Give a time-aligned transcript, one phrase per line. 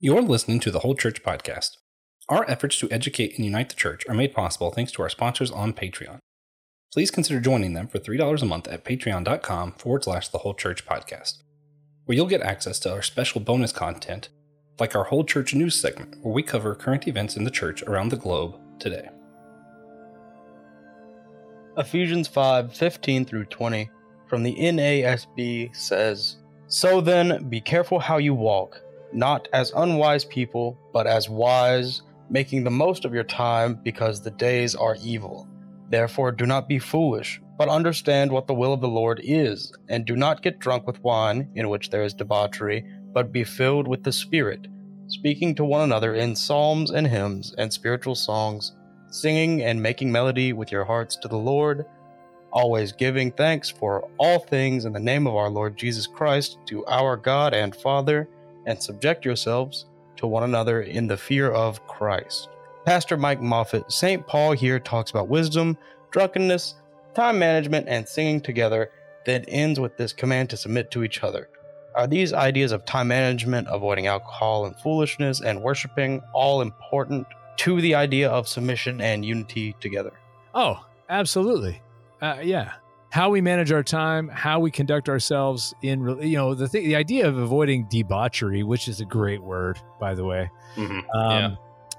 [0.00, 1.70] You're listening to the Whole Church Podcast.
[2.28, 5.50] Our efforts to educate and unite the church are made possible thanks to our sponsors
[5.50, 6.20] on Patreon.
[6.92, 10.86] Please consider joining them for $3 a month at patreon.com forward slash the Whole Church
[10.86, 11.42] Podcast,
[12.04, 14.28] where you'll get access to our special bonus content,
[14.78, 18.10] like our Whole Church News segment, where we cover current events in the church around
[18.10, 19.08] the globe today.
[21.76, 23.90] Ephesians 5 15 through 20
[24.28, 26.36] from the NASB says,
[26.68, 28.80] So then, be careful how you walk
[29.12, 34.30] not as unwise people, but as wise, making the most of your time because the
[34.30, 35.48] days are evil.
[35.90, 40.04] Therefore, do not be foolish, but understand what the will of the Lord is, and
[40.04, 44.04] do not get drunk with wine, in which there is debauchery, but be filled with
[44.04, 44.68] the Spirit,
[45.06, 48.76] speaking to one another in psalms and hymns and spiritual songs,
[49.10, 51.86] singing and making melody with your hearts to the Lord,
[52.52, 56.84] always giving thanks for all things in the name of our Lord Jesus Christ to
[56.86, 58.28] our God and Father
[58.68, 59.86] and subject yourselves
[60.16, 62.48] to one another in the fear of Christ.
[62.84, 64.26] Pastor Mike Moffit, St.
[64.26, 65.76] Paul here talks about wisdom,
[66.10, 66.74] drunkenness,
[67.14, 68.90] time management, and singing together,
[69.26, 71.48] then ends with this command to submit to each other.
[71.94, 77.26] Are these ideas of time management, avoiding alcohol and foolishness, and worshiping all important
[77.58, 80.12] to the idea of submission and unity together?
[80.54, 81.82] Oh, absolutely.
[82.20, 82.74] Uh, yeah
[83.10, 86.96] how we manage our time, how we conduct ourselves in, you know, the th- the
[86.96, 90.50] idea of avoiding debauchery, which is a great word, by the way.
[90.76, 91.10] Mm-hmm.
[91.16, 91.54] Um, yeah.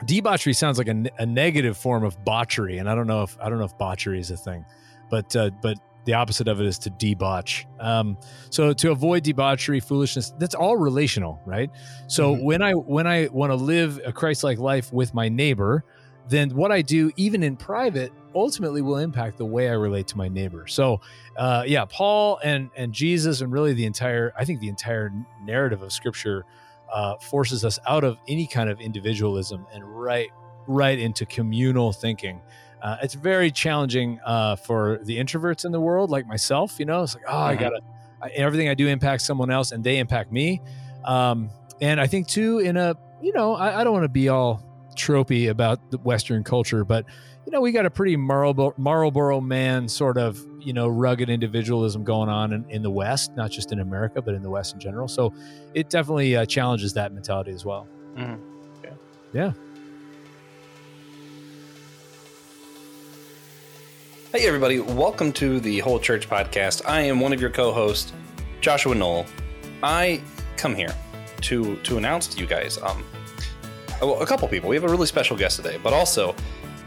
[0.05, 3.49] Debauchery sounds like a, a, negative form of botchery, and I don't know if I
[3.49, 4.65] don't know if botchery is a thing,
[5.09, 7.65] but uh, but the opposite of it is to debauch.
[7.79, 8.17] Um,
[8.49, 11.69] so to avoid debauchery, foolishness, that's all relational, right?
[12.07, 12.43] So mm-hmm.
[12.43, 15.83] when I when I want to live a Christ-like life with my neighbor,
[16.29, 20.17] then what I do, even in private, ultimately will impact the way I relate to
[20.17, 20.67] my neighbor.
[20.67, 21.01] So,
[21.35, 25.11] uh, yeah, Paul and and Jesus, and really the entire, I think the entire
[25.43, 26.45] narrative of Scripture
[26.91, 30.29] uh, forces us out of any kind of individualism and right
[30.67, 32.41] right into communal thinking.
[32.81, 36.79] Uh, it's very challenging uh, for the introverts in the world, like myself.
[36.79, 37.49] You know, it's like, oh, mm-hmm.
[37.49, 37.81] I gotta
[38.21, 40.61] I, everything I do impacts someone else, and they impact me.
[41.03, 41.49] Um,
[41.81, 44.63] and I think too, in a you know, I, I don't want to be all
[44.99, 47.05] tropey about the Western culture, but
[47.45, 52.03] you know, we got a pretty Marlboro, Marlboro man sort of, you know, rugged individualism
[52.03, 54.79] going on in, in, the West, not just in America, but in the West in
[54.79, 55.07] general.
[55.07, 55.33] So
[55.73, 57.87] it definitely uh, challenges that mentality as well.
[58.15, 58.43] Mm-hmm.
[58.83, 58.91] Yeah.
[59.33, 59.53] yeah.
[64.31, 64.79] Hey, everybody.
[64.79, 66.83] Welcome to the Whole Church Podcast.
[66.85, 68.13] I am one of your co hosts,
[68.61, 69.25] Joshua Noel.
[69.81, 70.21] I
[70.55, 70.93] come here
[71.41, 73.03] to to announce to you guys um,
[74.01, 74.69] well, a couple people.
[74.69, 76.35] We have a really special guest today, but also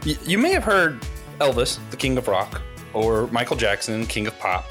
[0.05, 0.99] y- you may have heard
[1.39, 2.61] Elvis, the King of Rock,
[2.93, 4.65] or Michael Jackson, King of Pop.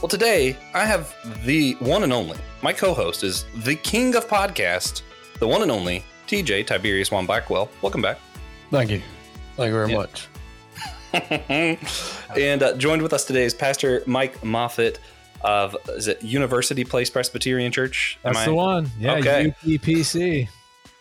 [0.00, 1.14] Well, today I have
[1.44, 2.38] the one and only.
[2.62, 5.02] My co-host is the King of Podcast,
[5.38, 7.70] the one and only TJ Tiberius Juan Blackwell.
[7.82, 8.18] Welcome back.
[8.70, 9.00] Thank you.
[9.56, 9.96] Thank you very yeah.
[9.96, 10.28] much.
[12.36, 14.98] and uh, joined with us today is Pastor Mike Moffit
[15.42, 18.18] of is it University Place Presbyterian Church?
[18.24, 18.50] Am That's I...
[18.50, 18.90] the one.
[18.98, 19.54] Yeah, okay.
[19.62, 20.48] UPPC.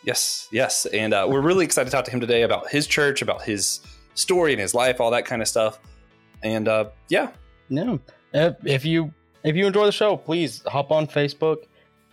[0.05, 0.85] Yes, yes.
[0.85, 3.81] And uh, we're really excited to talk to him today about his church, about his
[4.13, 5.79] story and his life, all that kind of stuff.
[6.43, 7.31] And uh, yeah.
[7.69, 7.99] No.
[8.33, 11.63] If you if you enjoy the show, please hop on Facebook.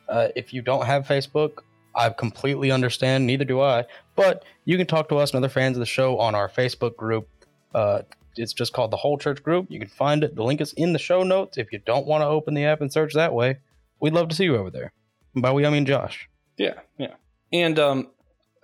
[0.08, 1.60] Uh, if you don't have Facebook,
[1.94, 3.26] I completely understand.
[3.26, 3.84] Neither do I.
[4.16, 6.96] But you can talk to us and other fans of the show on our Facebook
[6.96, 7.28] group.
[7.74, 8.02] Uh,
[8.36, 9.66] it's just called the Whole Church Group.
[9.68, 10.34] You can find it.
[10.34, 11.58] The link is in the show notes.
[11.58, 13.58] If you don't want to open the app and search that way,
[14.00, 14.92] we'd love to see you over there.
[15.34, 16.28] By we, I mean Josh.
[16.56, 17.14] Yeah, yeah.
[17.52, 18.08] And um,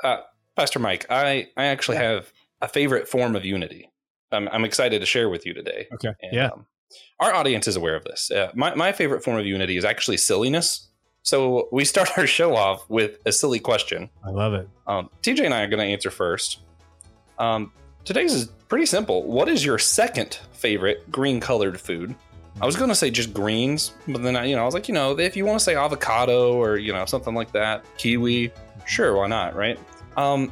[0.02, 0.18] uh,
[0.56, 2.10] Pastor Mike, I I actually yeah.
[2.10, 3.90] have a favorite form of unity.
[4.32, 5.88] I'm I'm excited to share with you today.
[5.94, 6.12] Okay.
[6.22, 6.48] And, yeah.
[6.48, 6.66] Um,
[7.20, 8.30] our audience is aware of this.
[8.30, 10.88] Uh, my my favorite form of unity is actually silliness.
[11.22, 14.08] So we start our show off with a silly question.
[14.24, 14.68] I love it.
[14.86, 16.60] Um, TJ and I are going to answer first.
[17.38, 17.72] Um,
[18.04, 19.22] today's is pretty simple.
[19.24, 22.14] What is your second favorite green colored food?
[22.60, 24.88] I was going to say just greens, but then I, you know, I was like,
[24.88, 28.50] you know, if you want to say avocado or you know something like that, kiwi,
[28.88, 29.78] Sure, why not, right?
[30.16, 30.50] Um,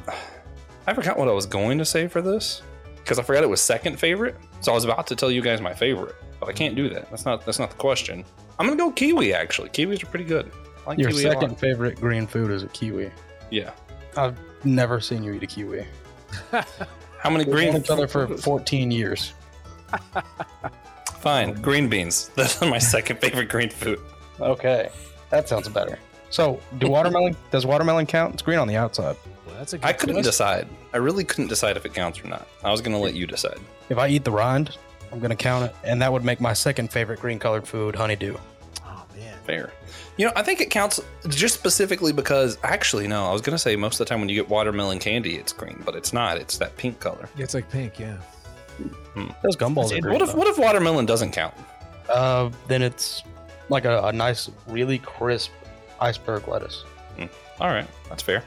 [0.85, 2.61] I forgot what I was going to say for this
[2.97, 4.35] because I forgot it was second favorite.
[4.61, 7.09] So I was about to tell you guys my favorite, but I can't do that.
[7.09, 8.23] That's not that's not the question.
[8.59, 9.69] I'm gonna go kiwi actually.
[9.69, 10.51] Kiwis are pretty good.
[10.85, 13.11] Like Your second favorite green food is a kiwi.
[13.49, 13.71] Yeah.
[14.15, 15.85] I've never seen you eat a kiwi.
[16.51, 17.71] How many We've green?
[17.73, 19.33] Known each other for 14 years.
[21.19, 22.29] Fine, green beans.
[22.35, 23.99] That's my second favorite green food.
[24.39, 24.89] Okay,
[25.29, 25.97] that sounds better.
[26.29, 28.33] So, do watermelon does watermelon count?
[28.33, 29.15] It's green on the outside.
[29.45, 30.29] Well, that's a I couldn't twist.
[30.29, 30.67] decide.
[30.93, 32.47] I really couldn't decide if it counts or not.
[32.63, 33.59] I was going to let you decide.
[33.89, 34.77] If I eat the rind,
[35.11, 37.95] I'm going to count it, and that would make my second favorite green colored food
[37.95, 38.35] honeydew.
[38.85, 39.37] Oh Man.
[39.45, 39.71] Fair.
[40.17, 43.75] You know, I think it counts just specifically because actually, no, I was gonna say
[43.75, 46.37] most of the time when you get watermelon candy, it's green, but it's not.
[46.39, 47.29] It's that pink color.
[47.37, 47.99] Yeah, it's like pink.
[47.99, 48.17] Yeah.
[49.43, 50.13] Those gumballs are great.
[50.13, 50.37] What if though.
[50.39, 51.53] what if watermelon doesn't count?
[52.09, 53.23] Uh, then it's
[53.69, 55.51] like a, a nice, really crisp
[55.99, 56.83] iceberg lettuce.
[57.59, 58.43] All right, that's fair.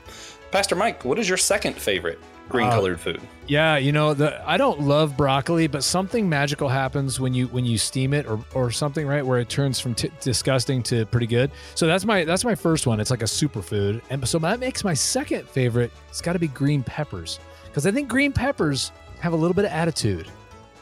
[0.53, 2.19] Pastor Mike, what is your second favorite
[2.49, 3.21] green colored food?
[3.49, 7.65] Yeah, you know, the I don't love broccoli, but something magical happens when you when
[7.65, 9.27] you steam it or or something, right?
[9.27, 11.51] Where it turns from t- disgusting to pretty good.
[11.75, 13.01] So that's my that's my first one.
[13.01, 15.91] It's like a superfood, and so that makes my second favorite.
[16.09, 19.65] It's got to be green peppers because I think green peppers have a little bit
[19.65, 20.29] of attitude.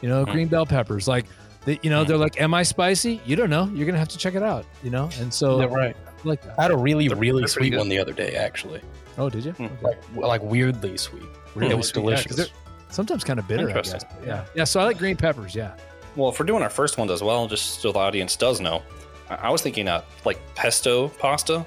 [0.01, 0.31] You know, Mhm.
[0.31, 1.25] green bell peppers, like.
[1.65, 2.07] They, you know, Mhm.
[2.07, 3.69] they're like, "Am I spicy?" You don't know.
[3.73, 4.65] You're gonna have to check it out.
[4.81, 5.93] You know, and so right.
[6.23, 6.57] I like that.
[6.59, 8.81] I had a really, They're- really they're sweet one the other day, actually.
[9.17, 9.51] Oh, did you?
[9.51, 9.69] Okay.
[9.81, 11.23] Like, like weirdly sweet.
[11.55, 12.01] Really it was sweet.
[12.01, 12.35] Delicious.
[12.35, 12.45] they're
[12.89, 13.69] sometimes kind of bitter.
[13.69, 13.93] I guess.
[13.93, 14.25] Interesting.
[14.25, 14.63] Yeah, yeah.
[14.63, 15.53] So I like green peppers.
[15.55, 15.75] Yeah.
[16.15, 18.81] Well, if we're doing our first ones as well, just so the audience does know,
[19.29, 21.65] I I was thinking uh, like pesto pasta,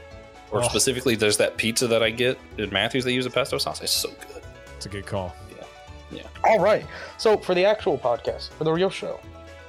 [0.51, 0.69] or Oh.
[0.69, 3.05] specifically, there's that pizza that I get at Matthews.
[3.05, 3.81] They use a pesto sauce.
[3.83, 4.43] It's so good.
[4.77, 5.35] It's a good call.
[5.57, 5.65] Yeah.
[6.11, 6.27] Yeah.
[6.45, 6.87] All right.
[7.19, 9.21] So for the actual podcast, for the real show,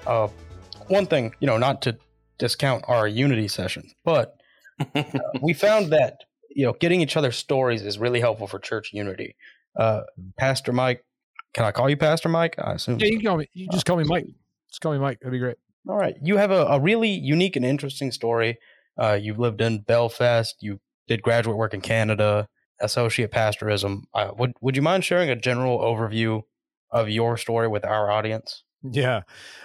[0.08, 0.28] uh,
[0.88, 1.98] one thing, you know, not to
[2.40, 4.38] discount our Unity sessions, but
[4.96, 5.04] uh,
[5.42, 6.18] we found that
[6.50, 9.36] you know getting each other's stories is really helpful for church unity.
[9.78, 10.02] Uh,
[10.38, 11.04] Pastor Mike,
[11.54, 12.56] can I call you Pastor Mike?
[12.58, 13.00] I assume.
[13.00, 13.50] Yeah, you can call me.
[13.54, 14.26] You just call me Mike.
[14.70, 15.20] Just call me Mike.
[15.20, 15.58] That'd be great.
[15.88, 16.16] All right.
[16.22, 18.58] You have a, a really unique and interesting story.
[18.98, 20.56] Uh, you've lived in Belfast.
[20.62, 22.48] You did graduate work in Canada,
[22.80, 24.04] associate pastorism.
[24.14, 26.44] Uh, would Would you mind sharing a general overview
[26.92, 28.64] of your story with our audience?
[28.84, 29.22] Yeah,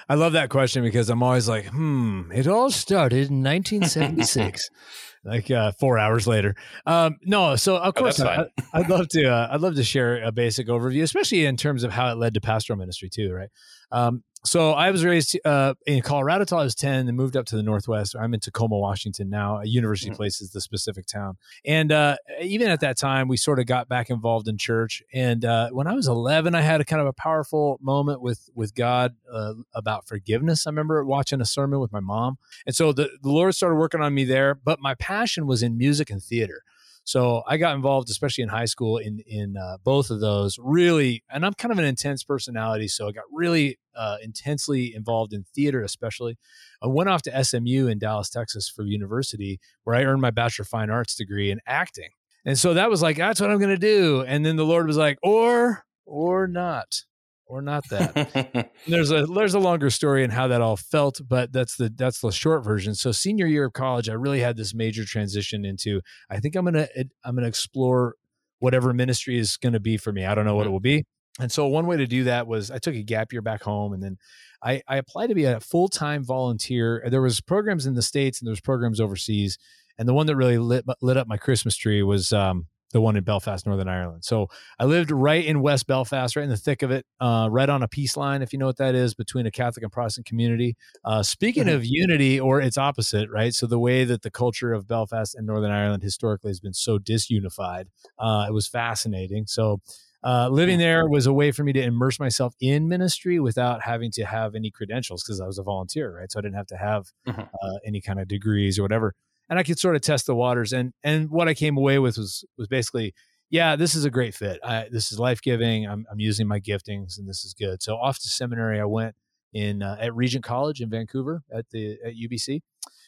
[0.08, 2.30] I love that question because I'm always like, hmm.
[2.32, 4.70] It all started in 1976.
[5.24, 6.54] like uh, four hours later.
[6.86, 9.24] Um, no, so of Oh, course I, I'd love to.
[9.26, 12.34] Uh, I'd love to share a basic overview, especially in terms of how it led
[12.34, 13.32] to pastoral ministry too.
[13.32, 13.48] Right.
[13.90, 17.44] Um, so I was raised uh, in Colorado till I was 10 and moved up
[17.46, 18.14] to the Northwest.
[18.18, 19.58] I'm in Tacoma, Washington now.
[19.58, 20.16] A university Mhm.
[20.16, 21.36] place is the specific town.
[21.66, 25.02] And uh, even at that time, we sort of got back involved in church.
[25.12, 28.48] And uh, when I was 11, I had a kind of a powerful moment with,
[28.54, 30.66] with God uh, about forgiveness.
[30.68, 32.38] I remember watching a sermon with my mom.
[32.64, 35.76] And so the, the Lord started working on me there, but my passion was in
[35.76, 36.62] music and theater.
[37.08, 40.58] So I got involved, especially in high school, in in uh, both of those.
[40.60, 45.32] Really, and I'm kind of an intense personality, so I got really uh, intensely involved
[45.32, 46.36] in theater, especially.
[46.82, 50.64] I went off to SMU in Dallas, Texas, for university, where I earned my Bachelor
[50.64, 52.10] of Fine Arts degree in acting.
[52.44, 54.22] And so that was like, that's what I'm going to do.
[54.28, 57.04] And then the Lord was like, or or not,
[57.48, 58.70] or not that.
[58.86, 62.20] there's a there's a longer story in how that all felt, but that's the that's
[62.20, 62.94] the short version.
[62.94, 66.00] So senior year of college, I really had this major transition into.
[66.30, 66.88] I think I'm gonna
[67.24, 68.14] I'm gonna explore
[68.60, 70.24] whatever ministry is going to be for me.
[70.24, 71.04] I don't know what it will be.
[71.40, 73.92] And so one way to do that was I took a gap year back home,
[73.92, 74.18] and then
[74.62, 77.04] I, I applied to be a full time volunteer.
[77.08, 79.56] There was programs in the states and there was programs overseas,
[79.98, 83.16] and the one that really lit lit up my Christmas tree was um, the one
[83.16, 84.24] in Belfast, Northern Ireland.
[84.24, 84.48] So
[84.78, 87.82] I lived right in West Belfast, right in the thick of it, uh, right on
[87.82, 90.76] a peace line, if you know what that is, between a Catholic and Protestant community.
[91.04, 91.74] Uh, speaking Mhm.
[91.74, 93.52] of unity, or its opposite, right?
[93.54, 96.98] So the way that the culture of Belfast and Northern Ireland historically has been so
[96.98, 97.86] disunified,
[98.18, 99.46] uh, it was fascinating.
[99.46, 99.80] So
[100.24, 104.10] uh, living there was a way for me to immerse myself in ministry without having
[104.12, 106.30] to have any credentials because I was a volunteer, right?
[106.30, 107.48] So I didn't have to have Mhm.
[107.62, 109.14] uh, any kind of degrees or whatever,
[109.48, 110.72] and I could sort of test the waters.
[110.72, 113.14] And and what I came away with was was basically,
[113.50, 114.60] yeah, this is a great fit.
[114.64, 115.86] I, this is life giving.
[115.86, 117.82] I'm I'm using my giftings, and this is good.
[117.82, 119.14] So off to seminary, I went
[119.52, 122.60] in uh, at Regent College in Vancouver at the at UBC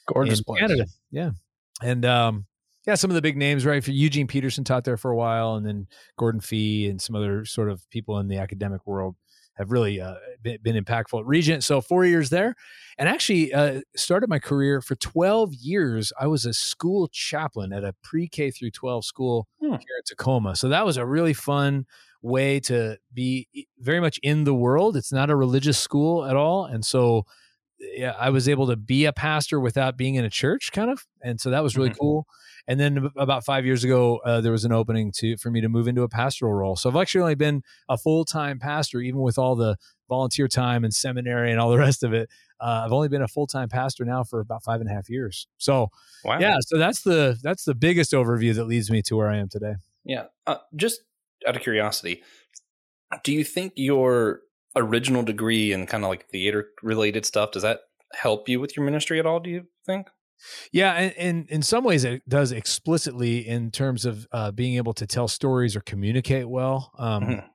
[0.06, 0.60] Gorgeous place.
[0.60, 0.86] Canada.
[1.10, 1.30] Yeah.
[1.82, 2.46] And um,
[2.86, 3.82] yeah, some of the big names, right?
[3.82, 5.86] For Eugene Peterson taught there for a while, and then
[6.16, 9.16] Gordon Fee and some other sort of people in the academic world
[9.60, 11.62] have really uh, been, been impactful at Regent.
[11.62, 12.54] So four years there,
[12.98, 16.12] and actually uh, started my career for 12 years.
[16.18, 19.72] I was a school chaplain at a pre-K through 12 school Hmm.
[19.72, 20.56] here in Tacoma.
[20.56, 21.84] So that was a really fun
[22.22, 23.46] way to be
[23.78, 24.96] very much in the world.
[24.96, 27.24] It's not a religious school at all, and so
[27.80, 31.06] yeah, I was able to be a pastor without being in a church, kind of,
[31.22, 31.98] and so that was really Mhm.
[31.98, 32.26] cool.
[32.68, 35.68] And then about five years ago, uh, there was an opening to for me to
[35.68, 36.76] move into a pastoral role.
[36.76, 39.76] So I've actually only been a full time pastor, even with all the
[40.08, 42.28] volunteer time and seminary and all the rest of it.
[42.60, 45.08] Uh, I've only been a full time pastor now for about five and a half
[45.08, 45.48] years.
[45.56, 45.88] So
[46.24, 46.38] wow.
[46.38, 49.48] yeah, so that's the that's the biggest overview that leads me to where I am
[49.48, 49.74] today.
[50.04, 50.26] Yeah.
[50.46, 51.00] Uh, just
[51.48, 52.22] out of curiosity,
[53.24, 54.40] do you think your
[54.76, 57.80] original degree and kind of like theater related stuff does that
[58.12, 59.40] help you with your ministry at all?
[59.40, 60.08] Do you think?
[60.72, 64.94] Yeah, and, and in some ways it does explicitly in terms of uh, being able
[64.94, 66.92] to tell stories or communicate well.
[66.98, 67.46] Um, Mhm.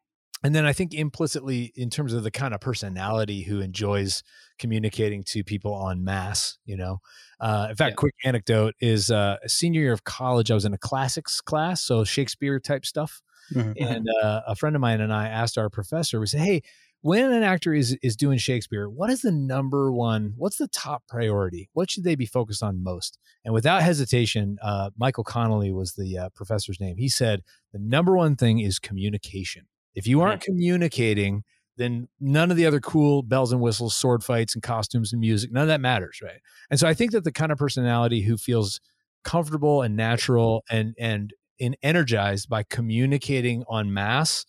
[0.44, 4.22] and then I think implicitly, in terms of the kind of personality who enjoys
[4.60, 7.00] communicating to people en masse, you know.
[7.40, 7.96] Uh, in fact, Yeah.
[7.96, 12.04] quick anecdote is uh, senior year of college, I was in a classics class, so
[12.04, 13.22] Shakespeare type stuff.
[13.54, 13.76] Mhm.
[13.80, 16.62] And uh, a friend of mine and I asked our professor, we said, hey,
[17.06, 20.34] when an actor is is doing Shakespeare, what is the number one?
[20.38, 21.70] What's the top priority?
[21.74, 23.20] What should they be focused on most?
[23.44, 26.98] And without hesitation, uh, Michael Connolly was the uh, professor's name.
[26.98, 29.68] He said the number one thing is communication.
[29.94, 31.44] If you aren't communicating,
[31.78, 35.52] then none of the other cool bells and whistles, sword fights and costumes and music,
[35.52, 36.42] none of that matters, right?
[36.72, 38.82] And so I think that the kind of personality who feels
[39.24, 44.44] comfortable and natural and and and energized by communicating on masse,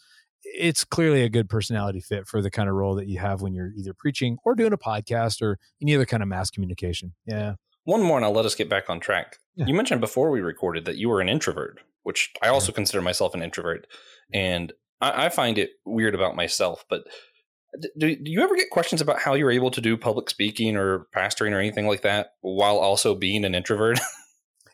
[0.56, 3.54] it's clearly a good personality fit for the kind of role that you have when
[3.54, 7.14] you're either preaching or doing a podcast or any other kind of mass communication.
[7.26, 7.54] Yeah.
[7.84, 9.38] One more, and I'll let us get back on track.
[9.54, 9.66] Yeah.
[9.66, 13.34] You mentioned before we recorded that you were an introvert, which I also consider myself
[13.34, 13.86] an introvert,
[14.32, 16.84] and I, I find it weird about myself.
[16.90, 17.04] But
[17.96, 21.06] do, do you ever get questions about how you're able to do public speaking or
[21.14, 24.00] pastoring or anything like that while also being an introvert?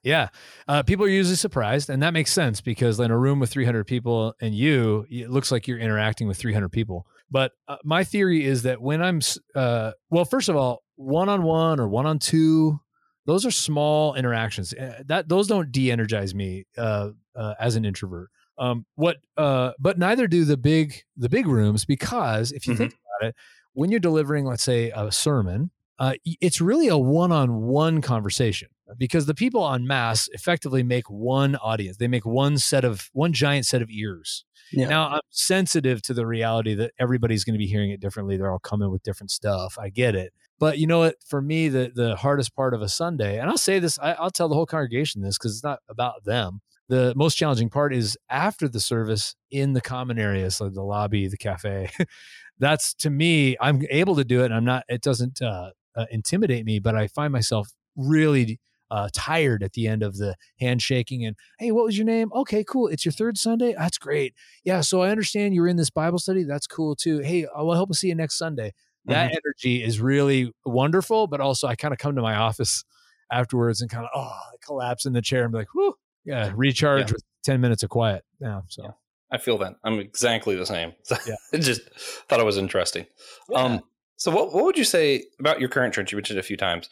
[0.03, 0.29] Yeah.
[0.67, 3.85] Uh, people are usually surprised, and that makes sense because in a room with 300
[3.87, 7.07] people and you, it looks like you're interacting with 300 people.
[7.31, 9.21] But uh, my theory is that when I'm,
[9.55, 12.81] uh, well, first of all, one on one or one on two,
[13.27, 14.75] those are small interactions.
[14.75, 18.29] Uh, That those don't de-energize me uh, uh, as an introvert.
[18.59, 19.17] Um, what?
[19.37, 22.79] Uh, but neither do the big the big rooms because if you Mhm.
[22.79, 23.35] think about it,
[23.73, 28.69] when you're delivering, let's say, a sermon, uh, it's really a one-on-one conversation
[28.99, 31.97] because the people on mass effectively make one audience.
[31.97, 34.45] They make one set of one giant set of ears.
[34.73, 34.89] Yeah.
[34.89, 38.37] Now I'm sensitive to the reality that everybody's going to be hearing it differently.
[38.37, 39.77] They're all coming with different stuff.
[39.79, 40.33] I get it.
[40.59, 41.17] But you know what?
[41.27, 44.31] For me, the the hardest part of a Sunday, and I'll say this, I, I'll
[44.31, 46.61] tell the whole congregation this because it's not about them.
[46.89, 51.27] The most challenging part is after the service in the common areas, like the lobby,
[51.27, 51.91] the cafe.
[52.59, 54.85] That's to me, I'm able to do it, and I'm not.
[54.89, 58.61] It doesn't uh, uh, intimidate me, but I find myself really
[58.93, 62.31] uh, tired at the end of the handshaking and hey, what was your name?
[62.35, 62.89] Okay, cool.
[62.89, 63.75] It's your third Sunday.
[63.77, 64.35] That's great.
[64.65, 64.83] Yeah.
[64.83, 66.45] So I understand you're in this Bible study.
[66.45, 67.21] That's cool too.
[67.21, 68.75] Hey, I will help us see you next Sunday.
[69.07, 72.85] That energy is really wonderful, but also I kind of come to my office
[73.33, 75.95] afterwards and kind of oh, I collapse in the chair and be like, whoo,
[76.27, 77.15] yeah, recharge Yeah.
[77.15, 78.25] with ten minutes of quiet.
[78.41, 78.61] Yeah.
[78.69, 78.91] So Yeah.
[79.33, 79.77] I feel that.
[79.83, 80.93] I'm exactly the same.
[81.27, 81.37] Yeah.
[81.55, 81.81] I just
[82.29, 83.07] thought it was interesting.
[83.55, 83.81] Um,
[84.17, 86.13] so what what would you say about your current church?
[86.13, 86.91] You mentioned it a few times.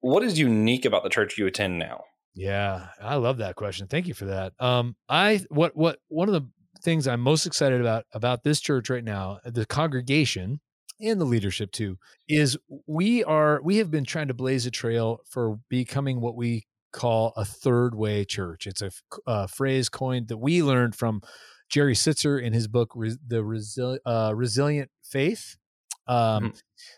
[0.00, 2.04] What is unique about the church you attend now?
[2.34, 3.86] Yeah, I love that question.
[3.86, 4.52] Thank you for that.
[4.60, 6.46] Um, I what what one of the
[6.82, 10.60] things I'm most excited about about this church right now, the congregation
[11.00, 11.98] and the leadership too,
[12.28, 16.66] is we are we have been trying to blaze a trail for becoming what we
[16.92, 18.66] call a third way church.
[18.66, 18.82] It's
[19.26, 21.22] a phrase coined that we learned from
[21.68, 25.56] Jerry Sittser in his book The Resil- uh, Resilient Faith,
[26.06, 26.54] um,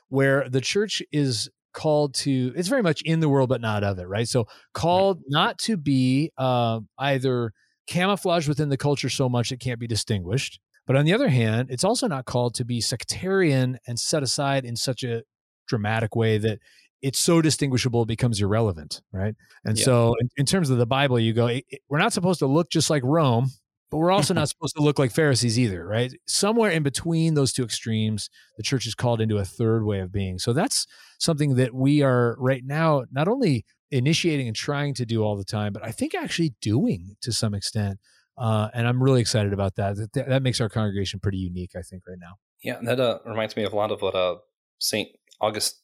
[0.09, 3.99] where the church is called to it's very much in the world but not of
[3.99, 4.29] it right?
[4.29, 7.53] So called not to be uh, either
[7.87, 11.69] camouflaged within the culture so much it can't be distinguished but on the other hand
[11.71, 15.23] it's also not called to be sectarian and set aside in such a
[15.69, 16.59] dramatic way that
[17.01, 19.35] it's so distinguishable it becomes irrelevant right?
[19.65, 19.85] And Yeah.
[19.85, 21.47] so in, in terms of the bible you go
[21.89, 23.51] we're not supposed to look just like rome
[23.91, 27.53] but we're also not supposed to look like pharisees either right somewhere in between those
[27.53, 30.87] two extremes the church is called into a third way of being so that's
[31.19, 35.45] something that we are right now not only initiating and trying to do all the
[35.45, 37.99] time, but I think actually doing to some extent.
[38.37, 39.97] Uh, and I'm really excited about that.
[39.97, 42.35] That, that makes our congregation pretty unique, I think, right now.
[42.63, 44.37] Yeah, that uh, reminds me of a lot of what uh,
[44.79, 45.09] Saint
[45.41, 45.81] August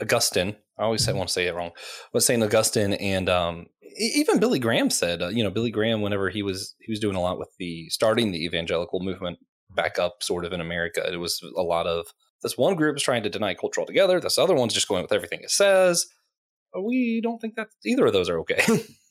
[0.00, 0.56] Augustine.
[0.78, 1.72] I always say, want to say it wrong.
[2.12, 3.66] What Saint Augustine and um,
[3.98, 5.22] even Billy Graham said.
[5.22, 7.88] Uh, you know, Billy Graham, whenever he was he was doing a lot with the
[7.90, 9.38] starting the evangelical movement
[9.74, 11.02] back up, sort of in America.
[11.12, 12.06] It was a lot of
[12.42, 14.20] this one group is trying to deny culture altogether.
[14.20, 16.06] This other one's just going with everything it says.
[16.80, 18.62] We don't think that either of those are okay.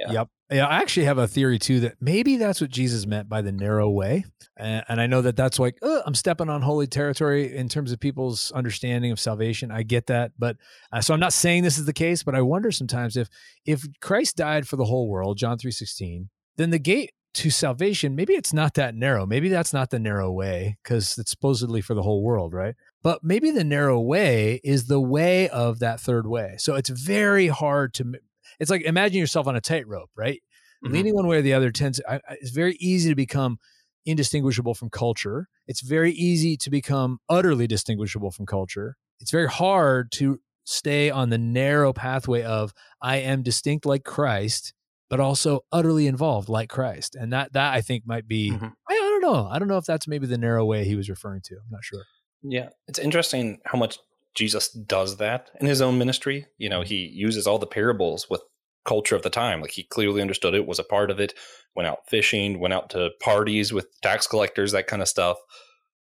[0.00, 0.12] Yeah.
[0.12, 0.28] Yep.
[0.52, 3.50] Yeah, I actually have a theory too that maybe that's what Jesus meant by the
[3.50, 4.24] narrow way,
[4.56, 7.90] and, and I know that that's like "Ugh, I'm stepping on holy territory in terms
[7.90, 9.72] of people's understanding of salvation.
[9.72, 10.56] I get that, but
[10.92, 13.28] uh, so I'm not saying this is the case, but I wonder sometimes if
[13.64, 18.16] if Christ died for the whole world, John three sixteen, then the gate to salvation
[18.16, 19.26] maybe it's not that narrow.
[19.26, 22.74] Maybe that's not the narrow way because it's supposedly for the whole world, right?
[23.02, 26.54] But maybe the narrow way is the way of that third way.
[26.58, 28.12] So it's very hard to
[28.60, 30.40] it's like imagine yourself on a tightrope, right?
[30.84, 30.92] Mhm.
[30.92, 32.00] Leaning one way or the other tends.
[32.08, 33.58] I, it's very easy to become
[34.04, 35.48] indistinguishable from culture.
[35.66, 38.96] It's very easy to become utterly distinguishable from culture.
[39.20, 44.74] It's very hard to stay on the narrow pathway of I am distinct like Christ,
[45.08, 47.14] but also utterly involved like Christ.
[47.16, 48.72] And that that I think might be Mhm.
[48.88, 49.48] I, I don't know.
[49.48, 51.54] I don't know if that's maybe the narrow way he was referring to.
[51.54, 52.04] I'm not sure.
[52.42, 53.98] Yeah, it's interesting how much
[54.36, 56.46] Jesus does that in his own ministry.
[56.58, 58.42] You know, he uses all the parables with
[58.84, 59.60] culture of the time.
[59.60, 61.34] Like he clearly understood it, was a part of it,
[61.74, 65.38] went out fishing, went out to parties with tax collectors, that kind of stuff,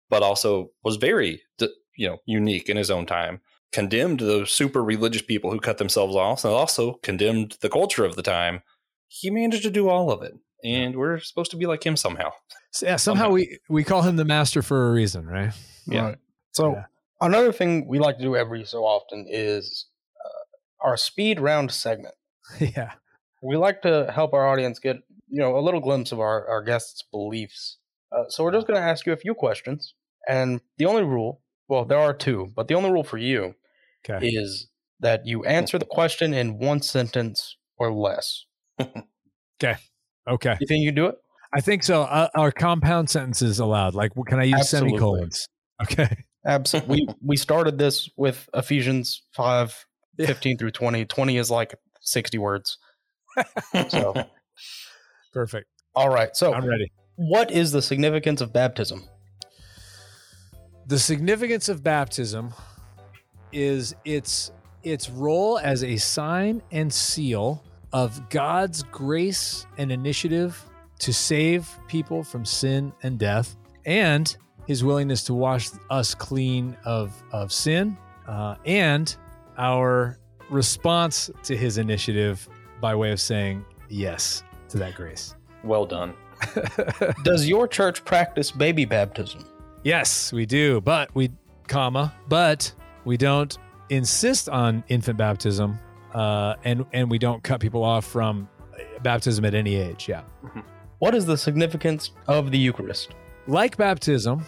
[0.09, 1.41] but also was very,
[1.97, 3.41] you know, unique in his own time.
[3.73, 8.15] Condemned the super religious people who cut themselves off, and also condemned the culture of
[8.15, 8.61] the time.
[9.09, 12.31] He managed to do all of it, and we're supposed to be like him somehow.
[12.81, 15.51] Yeah, somehow, somehow, we we call him the master for a reason, right?
[15.85, 16.01] Yeah.
[16.01, 16.17] Right.
[16.53, 16.85] So yeah.
[17.21, 19.87] Another thing we like to do every so often is
[20.23, 22.15] uh, our speed round segment.
[22.59, 22.93] yeah.
[23.41, 24.97] We like to help our audience get
[25.29, 27.77] you know a little glimpse of our our guests' beliefs.
[28.11, 29.93] Uh, so we're just going to ask you a few questions,
[30.27, 33.55] and the only rule well, there are two, but the only rule for you
[34.09, 34.25] okay.
[34.25, 34.69] is
[34.99, 38.45] that you answer the question in one sentence or less.
[38.81, 39.75] okay.
[40.29, 40.57] Okay.
[40.59, 41.15] You think you can do it?
[41.53, 42.03] I think so.
[42.03, 43.95] Uh, are compound sentences allowed?
[43.95, 44.89] Like, can I use Absolutely.
[44.89, 45.47] semicolons?
[45.81, 46.25] Okay.
[46.47, 47.05] Absolutely.
[47.07, 49.85] we, we started this with Ephesians 5,
[50.17, 50.57] 15 yeah.
[50.57, 51.05] through 20.
[51.05, 52.77] 20 is like 60 words.
[53.89, 54.13] So
[55.33, 55.67] perfect.
[55.93, 56.35] All right.
[56.35, 56.91] So I'm ready.
[57.15, 59.03] What is the significance of baptism?
[60.87, 62.53] The significance of baptism
[63.51, 64.51] is its
[64.83, 70.63] its role as a sign and seal of God's grace and initiative
[70.99, 74.37] to save people from sin and death, and
[74.67, 77.97] His willingness to wash us clean of of sin,
[78.27, 79.15] uh, and
[79.57, 80.19] our
[80.49, 82.47] response to His initiative
[82.79, 85.35] by way of saying yes to that grace.
[85.63, 86.13] Well done.
[87.23, 89.45] Does your church practice baby baptism?
[89.83, 91.31] Yes, we do, but we,
[91.67, 92.71] comma, but
[93.05, 93.57] we don't
[93.89, 95.79] insist on infant baptism,
[96.13, 98.49] uh, and and we don't cut people off from
[99.01, 100.07] baptism at any age.
[100.09, 100.23] Yeah.
[100.43, 100.59] Mm-hmm.
[100.99, 103.13] What is the significance of the Eucharist?
[103.49, 104.45] Like baptism,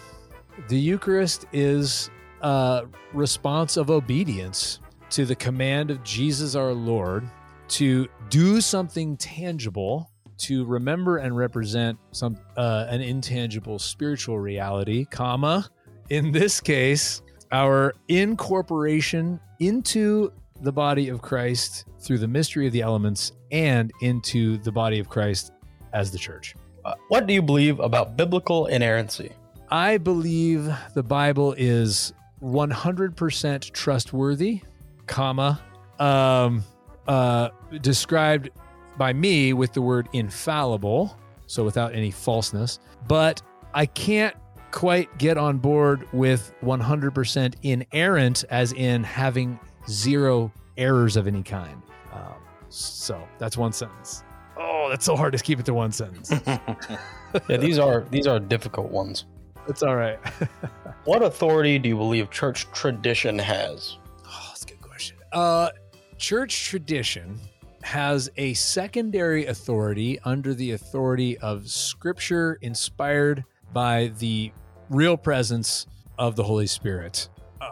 [0.68, 2.10] the Eucharist is
[2.42, 2.82] a
[3.14, 7.26] response of obedience to the command of Jesus our Lord
[7.68, 15.66] to do something tangible to remember and represent some uh, an intangible spiritual reality, comma,
[16.10, 17.22] in this case,
[17.52, 24.58] our incorporation into the body of Christ through the mystery of the elements and into
[24.58, 25.52] the body of Christ
[25.94, 26.54] as the church.
[26.84, 29.32] Uh, what do you believe about biblical inerrancy?
[29.70, 32.12] I believe the Bible is
[32.42, 34.62] 100% trustworthy,
[35.06, 35.60] comma,
[35.98, 36.64] um,
[37.06, 38.50] uh, described
[38.96, 41.16] by me with the word infallible,
[41.46, 43.42] so without any falseness, but
[43.74, 44.36] I can't
[44.70, 51.82] quite get on board with 100% inerrant, as in having zero errors of any kind.
[52.12, 52.34] Um,
[52.68, 54.22] so that's one sentence.
[54.62, 56.30] Oh, that's so hard to keep it to one sentence.
[56.46, 59.24] yeah, these are these are difficult ones.
[59.68, 60.18] It's all right.
[61.04, 63.96] what authority do you believe church tradition has?
[64.26, 65.16] Oh, that's a good question.
[65.32, 65.70] Uh,
[66.18, 67.40] church tradition
[67.82, 74.52] has a secondary authority under the authority of scripture inspired by the
[74.90, 75.86] real presence
[76.18, 77.28] of the Holy Spirit.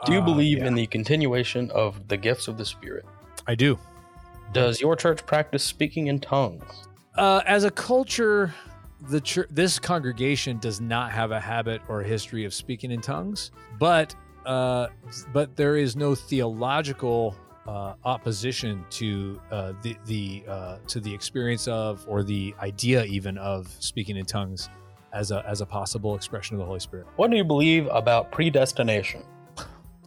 [0.06, 0.68] Do you uh, believe uh, yeah.
[0.68, 3.04] in the continuation of the gifts of the Spirit?
[3.46, 3.78] I do.
[4.52, 6.88] Does your church practice speaking in tongues?
[7.16, 8.54] Uh, as a culture,
[9.08, 13.00] the church, this congregation does not have a habit or a history of speaking in
[13.00, 14.14] tongues, but
[14.46, 14.88] uh,
[15.32, 21.68] but there is no theological uh, opposition to uh, the the uh, to the experience
[21.68, 24.70] of or the idea even of speaking in tongues
[25.12, 27.06] as a as a possible expression of the Holy Spirit.
[27.16, 29.22] What do you believe about predestination?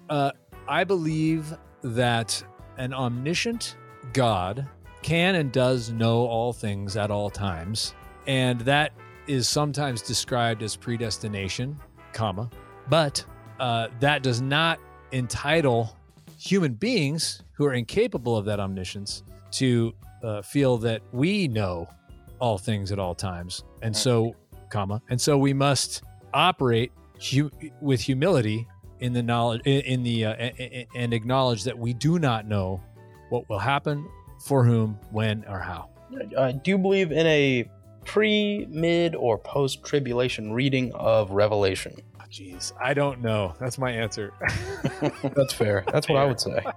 [0.10, 0.32] Uh,
[0.68, 2.44] I believe that
[2.78, 3.76] an omniscient
[4.14, 4.68] God
[5.02, 7.94] can and does know all things at all times,
[8.28, 8.92] and that
[9.28, 11.80] is sometimes described as predestination,
[12.14, 12.50] comma,
[12.90, 13.24] but
[13.60, 14.80] uh, that does not
[15.12, 15.98] entitle
[16.38, 21.88] human beings who are incapable of that omniscience to uh, feel that we know
[22.40, 24.36] all things at all times, and so,
[24.70, 26.92] comma, and so we must operate
[27.32, 28.68] hu- with humility
[29.00, 30.34] in the knowledge, in, the uh,
[30.96, 32.82] and acknowledge that we do not know
[33.32, 34.08] what will happen,
[34.40, 35.90] for whom, when, or how.
[36.38, 37.70] Uh, do you believe in a
[38.06, 41.96] pre, mid, or post tribulation reading of Revelation?
[42.32, 43.54] Jeez, I don't know.
[43.60, 44.32] That's my answer.
[45.36, 45.84] That's fair.
[45.92, 46.64] That's what I would say.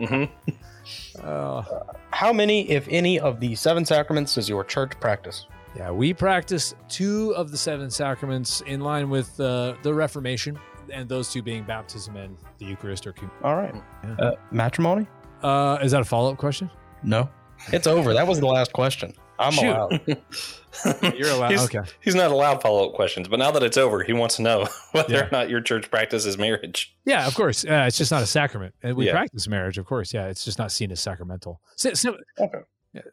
[0.00, 1.24] Mm-hmm.
[1.24, 1.64] Uh,
[2.12, 5.46] how many, if any, of the seven sacraments does your church practice?
[5.74, 10.58] Yeah, we practice two of the seven sacraments in line with uh, the Reformation,
[10.92, 13.42] and those two being baptism and the Eucharist or communion.
[13.42, 13.74] All right.
[14.04, 14.14] Yeah.
[14.24, 15.06] Uh, matrimony?
[15.42, 16.70] Uh, is that a follow up question?
[17.02, 17.28] No.
[17.72, 18.12] It's over.
[18.14, 19.12] That was the last question.
[19.38, 19.64] I'm Shoot.
[19.70, 20.00] allowed.
[21.16, 21.50] You're allowed.
[21.52, 21.80] He's, okay.
[22.00, 24.66] he's not allowed follow up questions, but now that it's over, he wants to know
[24.92, 25.26] whether Yeah.
[25.26, 26.94] or not your church practices marriage.
[27.04, 27.64] Yeah, of course.
[27.64, 28.74] Uh, it's just not a sacrament.
[28.82, 29.12] We Yeah.
[29.12, 30.12] practice marriage, of course.
[30.14, 31.60] Yeah, it's just not seen as sacramental.
[31.76, 32.58] Sa- sa- Okay.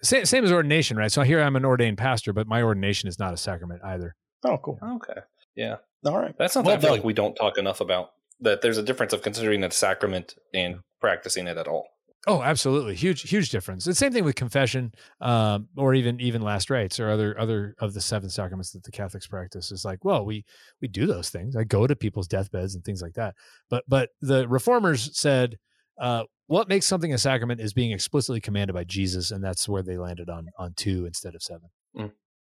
[0.02, 1.12] Same, same as ordination, right?
[1.12, 4.16] So here I'm an ordained pastor, but my ordination is not a sacrament either.
[4.46, 4.80] Oh, cool.
[4.82, 5.20] Okay.
[5.56, 5.78] Yeah.
[6.06, 6.34] All right.
[6.38, 6.98] That's something Well I feel done.
[7.00, 8.12] like we don't talk enough about.
[8.40, 11.88] That there's a difference of considering it a sacrament and practicing it at all.
[12.26, 13.84] Oh, absolutely, huge, huge difference.
[13.84, 17.94] The same thing with confession, um, or even even last rites or other other of
[17.94, 19.72] the seven sacraments that the Catholics practice.
[19.72, 20.46] Is like, well, we
[20.82, 21.56] we do those things.
[21.58, 23.36] I go to people's deathbeds and things like that.
[23.70, 25.58] But but the reformers said,
[26.00, 29.84] uh, what makes something a sacrament is being explicitly commanded by Jesus, and that's where
[29.84, 31.70] they landed on on two instead of seven.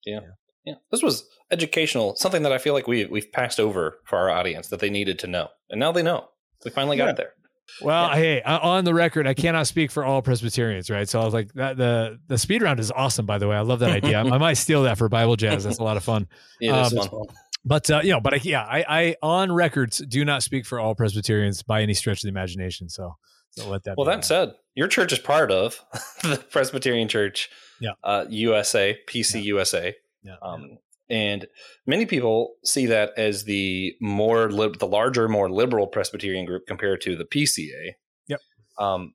[0.06, 0.22] Yeah.
[0.66, 0.76] Yeah.
[0.92, 4.70] This was educational, something that I feel like we we've passed over for our audience
[4.70, 5.50] that they needed to know.
[5.70, 6.30] And now they know.
[6.66, 7.14] We finally got Yeah.
[7.14, 7.34] there.
[7.82, 8.16] Well, Yeah.
[8.16, 11.08] hey, uh, on the record, I cannot speak for all Presbyterians, right?
[11.08, 13.56] So I was like, that, the the speed round is awesome, by the way.
[13.56, 14.20] I love that idea.
[14.20, 15.64] I, might steal that for Bible jazz.
[15.64, 16.28] That's a lot of fun.
[16.60, 17.24] Yeah, Um, fun.
[17.66, 20.80] But uh, you know, but I, yeah, I, I on records do not speak for
[20.80, 22.88] all Presbyterians by any stretch of the imagination.
[22.88, 23.16] So,
[23.52, 23.98] so let that.
[23.98, 25.80] Well, be that said, your church is part of
[26.24, 27.50] the Presbyterian Church,
[27.82, 27.92] Yeah.
[28.04, 30.36] uh, USA, PC USA, Yeah.
[30.42, 30.78] um,
[31.10, 31.48] and
[31.86, 37.02] many people see that as the more lib- the larger, more liberal Presbyterian group compared
[37.02, 37.94] to the PCA.
[38.28, 38.40] Yep.
[38.78, 39.14] Um,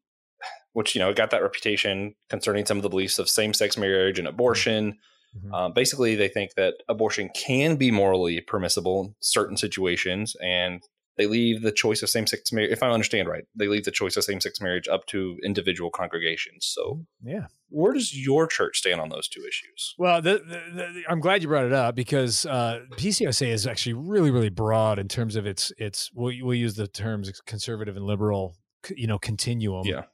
[0.73, 4.27] which you know got that reputation concerning some of the beliefs of same-sex marriage and
[4.27, 4.99] abortion.
[5.37, 5.53] Mhm.
[5.55, 10.83] Um, basically, they think that abortion can be morally permissible in certain situations, and
[11.17, 12.73] they leave the choice of same-sex marriage.
[12.73, 16.67] If I understand right, they leave the choice of same-sex marriage up to individual congregations.
[16.67, 17.47] So, yeah.
[17.69, 19.95] where does your church stand on those two issues?
[19.99, 23.95] Well, the, the, the, I'm glad you brought it up because uh, PCUSA is actually
[23.95, 26.11] really, really broad in terms of its its.
[26.15, 28.57] We'll, we'll use the terms conservative and liberal,
[28.97, 29.87] you know, continuum.
[29.87, 30.05] Yeah,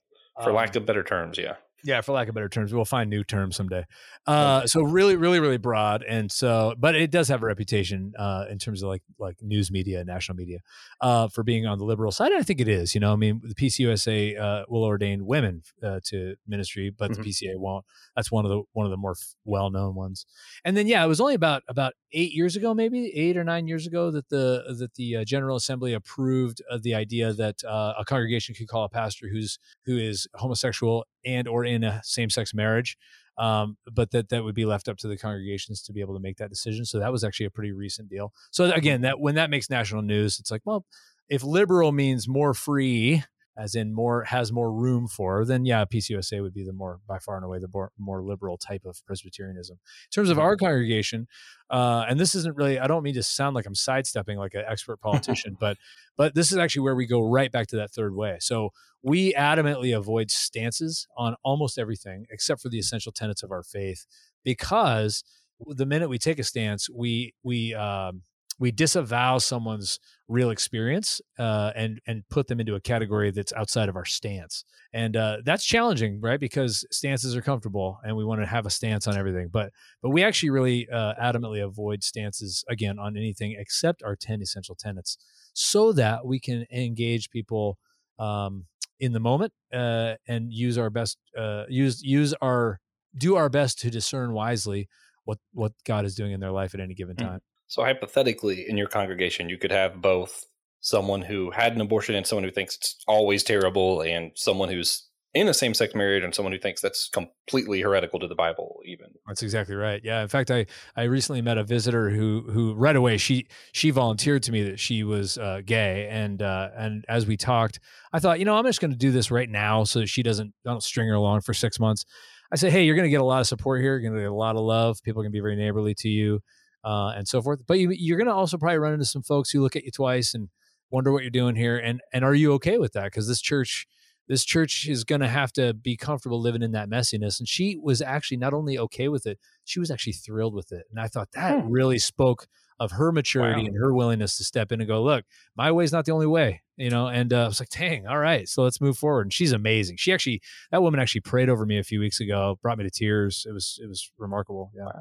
[0.43, 1.55] for Um, lack of better terms, yeah.
[1.85, 3.85] Yeah, for lack of better terms, we'll find new terms someday.
[4.27, 8.47] Uh, so really, really, really broad, and so, but it does have a reputation uh,
[8.51, 10.59] in terms of like like news media, national media,
[11.01, 12.33] uh, for being on the liberal side.
[12.33, 12.95] And I think it is.
[12.95, 17.17] You know, I mean, the PCUSA uh, will ordain women uh, to ministry, but Mhm.
[17.17, 17.85] the PCA won't.
[18.17, 19.15] That's one of the one of the more
[19.45, 20.27] well known ones.
[20.65, 23.69] And then, yeah, it was only about about eight years ago, maybe eight or nine
[23.69, 28.05] years ago, that the that the uh, General Assembly approved the idea that uh, a
[28.05, 32.55] congregation could call a pastor who's who is homosexual and or in a same sex
[32.55, 32.97] marriage,
[33.39, 36.21] um, but that that would be left up to the congregations to be able to
[36.21, 36.85] make that decision.
[36.85, 38.33] So that was actually a pretty recent deal.
[38.51, 40.85] So again, that when that makes national news, it's like, well,
[41.29, 43.23] if liberal means more free,
[43.59, 47.19] as in more has more room for, then yeah, PCUSA would be the more by
[47.19, 49.75] far and away the more, more liberal type of Presbyterianism.
[49.75, 51.27] In terms of our congregation,
[51.69, 54.65] uh, and this isn't really, I don't mean to sound like I'm sidestepping like an
[54.67, 55.77] expert politician, but
[56.17, 58.39] but this is actually where we go right back to that third way.
[58.41, 58.71] So
[59.03, 64.07] we adamantly avoid stances on almost everything except for the essential tenets of our faith
[64.45, 65.25] because
[65.67, 68.23] the minute we take a stance we we um,
[68.59, 73.89] we disavow someone's real experience uh, and and put them into a category that's outside
[73.89, 74.65] of our stance.
[74.93, 76.41] And uh, that's challenging right?
[76.41, 79.49] Because stances are comfortable and we want to have a stance on everything.
[79.51, 79.71] But
[80.03, 84.75] but we actually really uh, adamantly avoid stances again on anything except our 10 essential
[84.75, 85.17] tenets
[85.55, 87.79] so that we can engage people
[88.19, 88.67] um,
[89.01, 92.81] in the moment uh, and use our best uh, use use our
[93.17, 94.89] do our best to discern wisely
[95.25, 97.41] what what God is doing in their life at any given Mm.
[97.69, 100.45] So hypothetically, in your congregation, you could have both
[100.81, 105.09] someone who had an abortion and someone who thinks it's always terrible, and someone who's
[105.35, 108.81] in a same-sex marriage and someone who thinks that's completely heretical to the Bible.
[108.87, 110.01] Even That's exactly right.
[110.03, 110.23] Yeah.
[110.23, 110.65] In fact, I
[110.97, 114.81] I recently met a visitor who who right away she she volunteered to me that
[114.81, 117.81] she was uh, gay, and uh, and as we talked,
[118.13, 120.55] I thought, you know, I'm just going to do this right now so she doesn't
[120.67, 122.05] I don't string her along for six months.
[122.51, 123.99] I said, hey, you're going to get a lot of support here.
[123.99, 125.03] You're going to get a lot of love.
[125.03, 126.41] People are going to be very neighborly to you,
[126.85, 127.67] uh, and so forth.
[127.67, 129.91] But you, you're going to also probably run into some folks who look at you
[129.91, 130.49] twice and
[130.91, 133.05] wonder what you're doing here, and and are you okay with that?
[133.05, 133.87] Because this church
[134.27, 137.39] this church is going to have to be comfortable living in that messiness.
[137.39, 140.85] And she was actually not only okay with it, she was actually thrilled with it.
[140.91, 141.71] And I thought that Hmm.
[141.71, 142.47] really spoke
[142.79, 143.67] of her maturity Wow.
[143.69, 145.25] and her willingness to step in and go, look,
[145.57, 147.09] my way's not the only way, you know?
[147.09, 149.23] And uh, I was like, dang, all right, so let's move forward.
[149.23, 149.97] And she's amazing.
[149.97, 152.91] She actually, that woman actually prayed over me a few weeks ago, brought me to
[152.91, 153.47] tears.
[153.49, 154.71] It was, it was remarkable.
[154.77, 154.93] Yeah.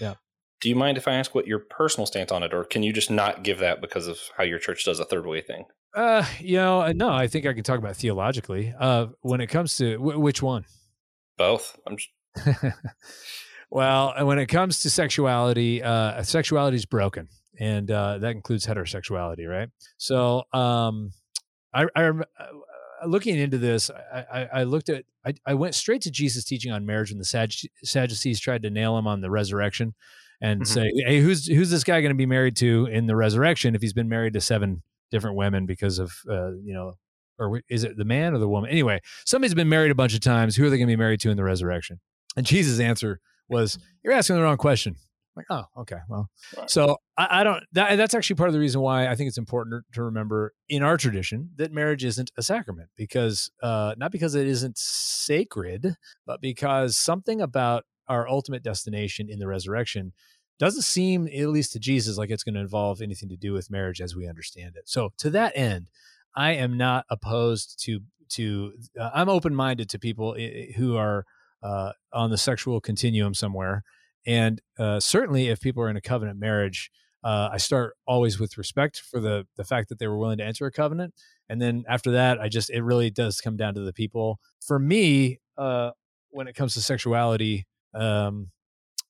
[0.00, 0.14] Yeah.
[0.62, 2.92] Do you mind if I ask what your personal stance on it, or can you
[2.92, 5.64] just not give that because of how your church does a third way thing?
[5.92, 8.72] Uh, you know, uh, no, I think I can talk about theologically.
[8.78, 10.64] Uh, when it comes to wh- which one?
[11.36, 11.76] Both.
[11.86, 12.10] I'm just,
[13.70, 19.48] well, when it comes to sexuality, uh, sexuality is broken, and uh, that includes heterosexuality,
[19.48, 19.68] right?
[19.96, 21.10] So, um,
[21.74, 22.24] I, I rem-
[23.04, 26.70] looking into this, I, I, I looked at, I, I went straight to Jesus' teaching
[26.70, 29.94] on marriage when the Saddu- Sadducees tried to nail him on the resurrection
[30.42, 30.66] and Mhm.
[30.66, 33.80] say, hey, who's who's this guy going to be married to in the resurrection if
[33.80, 36.94] he's been married to seven different women because of, uh, you know,
[37.38, 38.68] or is it the man or the woman?
[38.70, 40.56] Anyway, somebody's been married a bunch of times.
[40.56, 42.00] Who are they going to be married to in the resurrection?
[42.36, 44.96] And Jesus' answer was, "You're asking the wrong question."
[45.34, 46.28] I'm like, oh, okay, well,
[46.58, 46.68] Right.
[46.70, 47.62] so I, I don't.
[47.72, 50.82] That, that's actually part of the reason why I think it's important to remember in
[50.82, 55.94] our tradition that marriage isn't a sacrament because uh, not because it isn't sacred,
[56.26, 60.12] but because something about our ultimate destination in the resurrection
[60.58, 63.70] doesn't seem, at least to Jesus, like it's going to involve anything to do with
[63.70, 64.88] marriage as we understand it.
[64.88, 65.88] So to that end,
[66.36, 68.72] I am not opposed to to.
[68.98, 70.36] Uh, I'm open minded to people
[70.76, 71.24] who are
[71.62, 73.82] uh, on the sexual continuum somewhere,
[74.26, 76.90] and uh, certainly if people are in a covenant marriage,
[77.24, 80.44] uh, I start always with respect for the the fact that they were willing to
[80.44, 81.14] enter a covenant,
[81.48, 84.38] and then after that, I just it really does come down to the people.
[84.64, 85.90] For me, uh,
[86.30, 88.50] when it comes to sexuality um,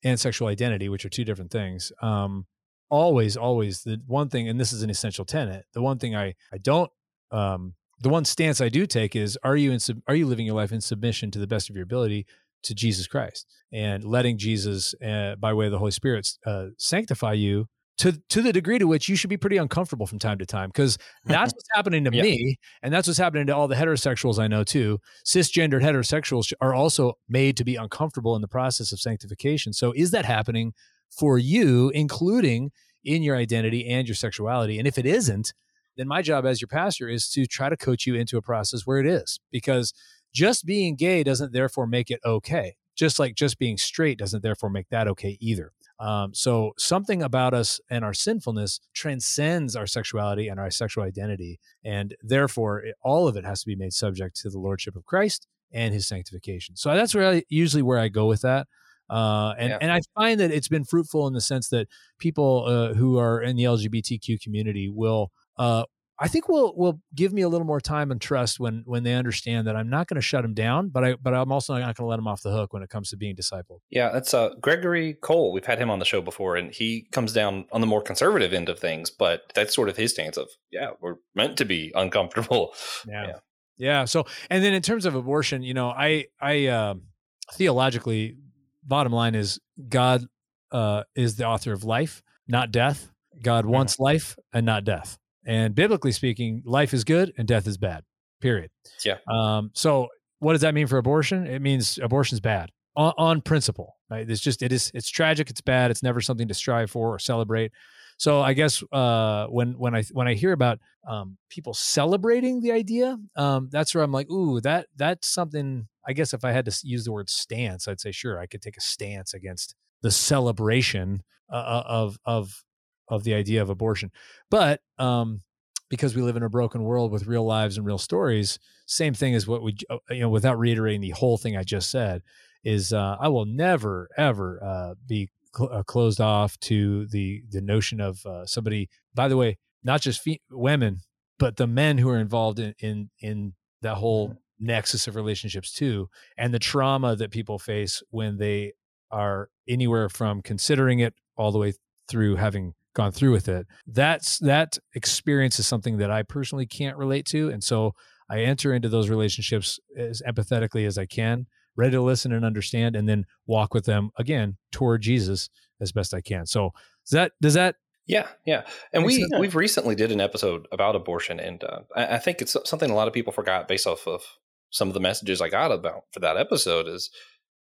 [0.05, 2.47] and sexual identity, which are two different things, um,
[2.91, 5.65] always, always the one thing, and this is an essential tenet.
[5.75, 6.91] The one thing I I don't
[7.31, 10.57] um, the one stance I do take is are you in are you living your
[10.57, 12.27] life in submission to the best of your ability
[12.65, 17.33] to Jesus Christ and letting Jesus uh, by way of the Holy Spirit uh, sanctify
[17.33, 17.69] you
[17.99, 20.69] to to the degree to which you should be pretty uncomfortable from time to time
[20.71, 22.23] because that's what's happening to Yeah.
[22.23, 24.99] me and that's what's happening to all the heterosexuals I know too.
[25.27, 29.73] Cisgendered heterosexuals are also made to be uncomfortable in the process of sanctification.
[29.73, 30.73] So is that happening
[31.11, 32.71] for you including
[33.05, 34.79] in your identity and your sexuality?
[34.79, 35.53] And if it isn't,
[35.97, 38.83] then my job as your pastor is to try to coach you into a process
[38.87, 39.93] where it is because
[40.33, 44.71] just being gay doesn't therefore make it okay just like just being straight doesn't therefore
[44.71, 50.49] make that okay either um, so something about us and our sinfulness transcends our sexuality
[50.49, 54.37] and our sexual identity and therefore it, all of it has to be made subject
[54.37, 58.27] to the lordship of christ and his sanctification so that's really usually where i go
[58.27, 58.67] with that
[59.11, 59.79] uh, and, Yeah.
[59.83, 61.87] and I find that it's been fruitful in the sense that
[62.19, 65.85] people uh, who are in the LGBTQ community will uh,
[66.23, 69.15] I think will will give me a little more time and trust when when they
[69.15, 71.97] understand that I'm not going to shut them down, but I but I'm also not
[71.97, 73.81] going to let them off the hook when it comes to being discipled.
[73.91, 75.53] Yeah, that's uh, Gregory Cole.
[75.53, 78.53] We've had him on the show before, and he comes down on the more conservative
[78.53, 81.91] end of things, but that's sort of his stance of, yeah, we're meant to be
[81.97, 82.75] uncomfortable.
[83.09, 83.27] Yeah.
[83.27, 83.39] Yeah.
[83.79, 84.05] yeah.
[84.05, 87.09] So and then in terms of abortion, you know, I I um,
[87.55, 88.37] theologically,
[88.85, 89.59] bottom line is
[89.89, 90.27] God
[90.71, 93.11] uh, is the author of life, not death.
[93.43, 95.19] God wants life and not death.
[95.47, 98.05] And biblically speaking, life is good and death is bad.
[98.41, 98.71] Period.
[99.05, 99.19] Yeah.
[99.33, 101.47] Um, so what does that mean for abortion?
[101.47, 103.97] It means abortion is bad on, on principle.
[104.11, 104.29] Right?
[104.29, 105.51] It's just it is it's tragic.
[105.51, 105.91] It's bad.
[105.91, 107.73] It's never something to strive for or celebrate.
[108.19, 110.79] So I guess uh, when when I when I hear about
[111.09, 115.89] um, people celebrating the idea, um, that's where I'm like, ooh, that that's something.
[116.07, 118.63] I guess if I had to use the word stance, I'd say sure, I could
[118.63, 122.63] take a stance against the celebration uh, uh, of of
[123.13, 124.11] of the idea of abortion.
[124.51, 125.43] But um,
[125.91, 129.35] because we live in a broken world with real lives and real stories, same thing
[129.35, 132.23] as what we uh, you know without reiterating the whole thing I just said
[132.65, 137.61] is uh, I will never ever uh, be cl- uh, closed off to the the
[137.61, 138.89] notion of uh, somebody.
[139.15, 141.01] By the way, not just fe- women,
[141.39, 146.09] but the men who are involved in in in that whole nexus of relationships too,
[146.39, 148.73] and the trauma that people face when they
[149.11, 151.75] are anywhere from considering it all the way
[152.09, 153.67] through having gone through with it.
[153.87, 157.95] That's that experience is something that I personally can't relate to, and so
[158.31, 162.97] I enter into those relationships as empathetically as I can, ready to listen and understand,
[162.97, 165.49] and then walk with them again toward Jesus
[165.81, 166.47] as best I can.
[166.47, 166.71] So
[167.05, 167.77] does that does that
[168.07, 169.33] Yeah, yeah, and we sense.
[169.39, 172.95] we've recently did an episode about abortion, and uh, I, I think it's something a
[172.95, 174.23] lot of people forgot based off of
[174.71, 176.89] some of the messages I got about for that episode.
[176.89, 177.11] Is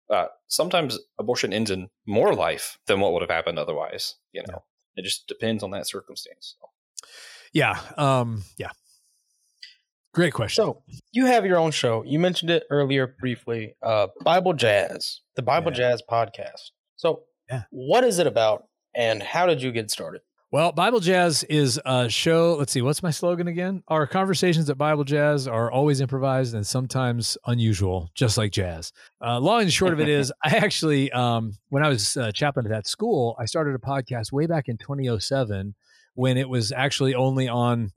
[0.10, 4.16] uh, sometimes abortion ends in more life than what would have happened otherwise.
[4.34, 4.64] You know,
[4.96, 6.56] it just depends on that circumstance.
[7.54, 7.80] Yeah.
[7.98, 8.70] Um, yeah.
[10.14, 10.64] Great question.
[10.64, 12.04] So you have your own show.
[12.06, 13.76] You mentioned it earlier briefly.
[13.84, 15.78] Uh, Bible Jazz, the Bible Yeah.
[15.92, 16.72] Jazz podcast.
[16.96, 17.64] So, Yeah.
[17.70, 20.22] what is it about, and how did you get started?
[20.56, 22.56] Well, Bible Jazz is a show.
[22.58, 23.84] Let's see, what's my slogan again?
[23.90, 28.94] Our conversations at Bible Jazz are always improvised and sometimes unusual, just like jazz.
[29.22, 32.66] Uh, long and short of it is, I actually, um, when I was uh, chaplain
[32.68, 35.76] at that school, I started a podcast way back in 2007
[36.14, 37.92] when it was actually only on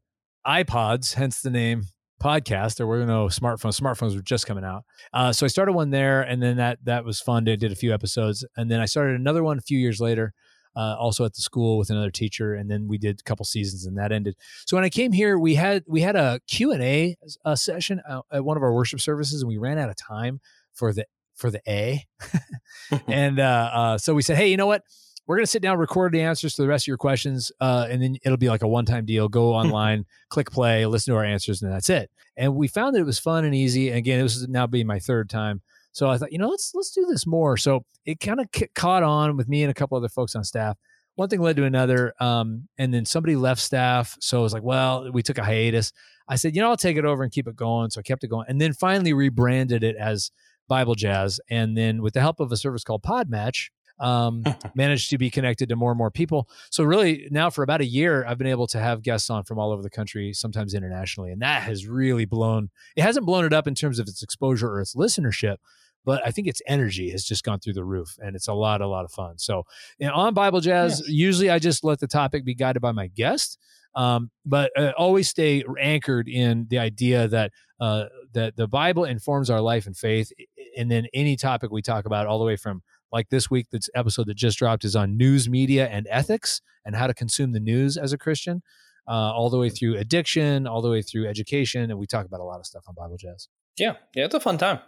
[0.44, 1.84] iPods, hence the name
[2.20, 2.74] podcast.
[2.74, 3.80] There were no smartphones.
[3.80, 4.82] Smartphones were just coming out.
[5.12, 7.48] Uh, so I started one there, and then that that was fun.
[7.48, 10.34] I did a few episodes, and then I started another one a few years later.
[10.78, 13.84] Uh, also at the school with another teacher, and then we did a couple seasons,
[13.84, 14.36] and that ended.
[14.64, 18.00] So when I came here, we had we had a Q and A uh, session
[18.08, 20.40] uh, at one of our worship services, and we ran out of time
[20.72, 22.06] for the for the A,
[23.08, 24.82] and uh, uh, so we said, hey, you know what?
[25.26, 27.86] We're going to sit down, record the answers to the rest of your questions, uh,
[27.90, 29.28] and then it'll be like a one time deal.
[29.28, 32.08] Go online, click play, listen to our answers, and that's it.
[32.36, 33.88] And we found that it was fun and easy.
[33.88, 35.60] And again, this is now being my third time.
[35.92, 37.56] So I thought, you know, let's let's do this more.
[37.56, 40.76] So it kind of caught on with me and a couple other folks on staff.
[41.16, 44.16] One thing led to another, um, and then somebody left staff.
[44.20, 45.92] So I was like, well, we took a hiatus.
[46.28, 47.90] I said, you know, I'll take it over and keep it going.
[47.90, 50.30] So I kept it going, and then finally rebranded it as
[50.68, 51.40] Bible Jazz.
[51.50, 55.68] And then with the help of a service called Podmatch, um, managed to be connected
[55.68, 56.48] to more and more people.
[56.70, 59.58] So really now for about a year, I've been able to have guests on from
[59.58, 61.30] all over the country, sometimes internationally.
[61.30, 64.68] And that has really blown, it hasn't blown it up in terms of its exposure
[64.68, 65.56] or its listenership,
[66.04, 68.80] but I think its energy has just gone through the roof and it's a lot,
[68.80, 69.38] a lot of fun.
[69.38, 69.64] So
[69.98, 71.08] you know, on Bible Jazz, yes.
[71.08, 73.58] usually I just let the topic be guided by my guest.
[73.94, 79.50] Um, but uh, always stay anchored in the idea that uh, that the Bible informs
[79.50, 80.30] our life and faith,
[80.76, 82.82] and then any topic we talk about, all the way from
[83.12, 86.96] like this week, this episode that just dropped is on news media and ethics and
[86.96, 88.62] how to consume the news as a Christian,
[89.08, 91.90] uh, all the way through addiction, all the way through education.
[91.90, 93.48] And we talk about a lot of stuff on Bible Jazz.
[93.78, 93.94] Yeah.
[94.14, 94.26] Yeah.
[94.26, 94.80] It's a fun time.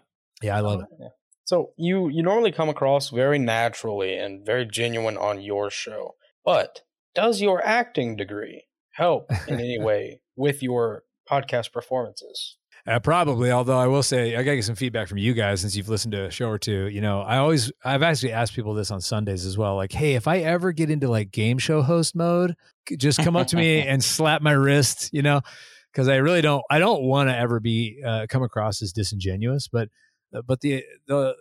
[0.43, 0.57] Yeah.
[0.57, 0.89] I love it.
[0.99, 1.09] Yeah.
[1.45, 6.83] So you, you normally come across very naturally and very genuine on your show, but
[7.15, 12.57] does your acting degree help in any way with your podcast performances?
[12.87, 15.61] Uh, probably, although I will say I got to get some feedback from you guys
[15.61, 16.89] since you've listened to a show or two.
[16.89, 19.77] You know, I always I've actually asked people this on Sundays as well.
[19.77, 22.57] Like, hey, if I ever get into like game show host mode,
[22.97, 25.11] just come up to me and slap my wrist.
[25.13, 25.43] You know,
[25.93, 29.69] because I really don't I don't want to ever be uh, come across as disingenuous.
[29.69, 29.89] But
[30.35, 31.37] uh, but the the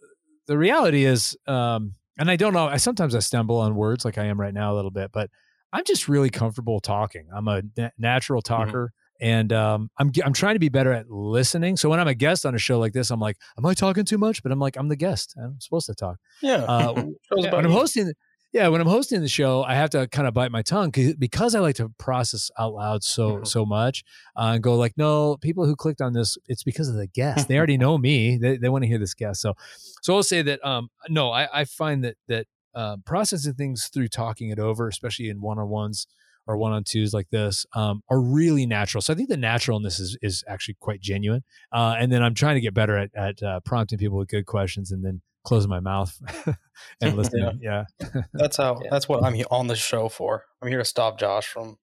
[0.47, 2.67] the reality is, um, and I don't know.
[2.67, 5.29] I sometimes I stumble on words like I am right now a little bit, but
[5.71, 7.27] I'm just really comfortable talking.
[7.33, 7.61] I'm a
[7.97, 8.53] natural mm-hmm.
[8.53, 8.85] talker.
[8.87, 11.77] Mm-hmm and um, I'm I'm trying to be better at listening.
[11.77, 14.05] So when I'm a guest on a show like this, I'm like, am I talking
[14.05, 14.41] too much?
[14.43, 15.35] But I'm like, I'm the guest.
[15.41, 16.17] I'm supposed to talk.
[16.41, 16.63] Yeah.
[16.63, 18.13] Uh, when I'm hosting,
[18.53, 21.53] yeah, when I'm hosting the show, I have to kind of bite my tongue because
[21.53, 23.43] I like to process out loud so mm-hmm.
[23.43, 24.03] so much
[24.35, 27.47] uh, and go like, no, people who clicked on this, it's because of the guest.
[27.47, 28.37] they already know me.
[28.37, 29.41] They they want to hear this guest.
[29.41, 29.53] So
[30.01, 34.07] so I'll say that um, no, I, I find that that uh, processing things through
[34.07, 36.07] talking it over, especially in one on ones
[36.49, 39.01] or one on twos like this um, are really natural.
[39.01, 41.43] So I think the naturalness is is actually quite genuine.
[41.71, 44.47] Uh, and then I'm trying to get better at at uh, prompting people with good
[44.47, 46.19] questions and then closing my mouth
[47.01, 47.59] and listening.
[47.61, 47.85] yeah.
[48.01, 48.21] yeah.
[48.33, 48.79] that's how.
[48.83, 48.89] Yeah.
[48.91, 50.43] That's what I'm on the show for.
[50.61, 51.77] I'm here to stop Josh from.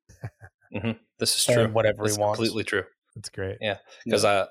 [0.75, 0.93] mm-hmm.
[1.21, 1.69] This is true.
[1.69, 2.39] Whatever That's he wants.
[2.39, 2.83] Completely true.
[3.15, 3.59] That's great.
[3.61, 4.43] Yeah, because yeah.
[4.43, 4.47] I.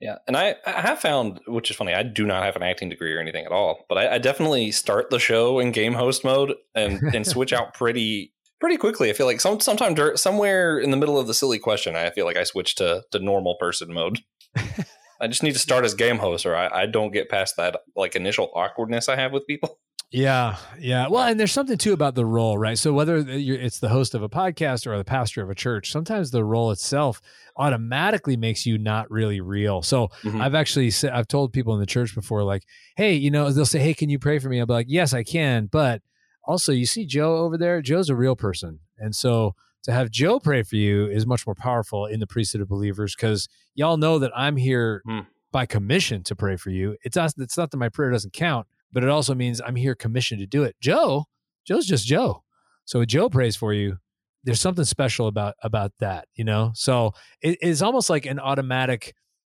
[0.00, 2.88] Yeah, and I, I have found, which is funny, I do not have an acting
[2.88, 6.22] degree or anything at all, but I, I definitely start the show in game host
[6.22, 9.10] mode and, and switch out pretty pretty quickly.
[9.10, 12.26] I feel like some sometime somewhere in the middle of the silly question, I feel
[12.26, 14.20] like I switch to to normal person mode.
[15.20, 17.80] I just need to start as game host, or I, I don't get past that
[17.96, 19.78] like initial awkwardness I have with people.
[20.10, 21.08] Yeah, yeah.
[21.08, 22.78] Well, and there's something too about the role, right?
[22.78, 26.30] So whether it's the host of a podcast or the pastor of a church, sometimes
[26.30, 27.20] the role itself
[27.56, 29.82] automatically makes you not really real.
[29.82, 30.40] So mm-hmm.
[30.40, 32.62] I've actually said, I've told people in the church before, like,
[32.96, 34.60] hey, you know, they'll say, hey, can you pray for me?
[34.60, 36.00] I'll be like, yes, I can, but
[36.48, 37.80] also you see Joe over there.
[37.80, 41.54] Joe's a real person, and so to have Joe pray for you is much more
[41.54, 45.26] powerful in the priesthood of believers because y'all know that I'm here mm.
[45.52, 46.96] by commission to pray for you.
[47.04, 49.94] It's not, it's not that my prayer doesn't count, but it also means I'm here
[49.94, 50.76] commissioned to do it.
[50.80, 51.26] Joe,
[51.64, 52.42] Joe's just Joe.
[52.84, 53.98] So Joe prays for you.
[54.44, 56.72] There's something special about about that, you know.
[56.74, 59.14] So it is almost like an automatic.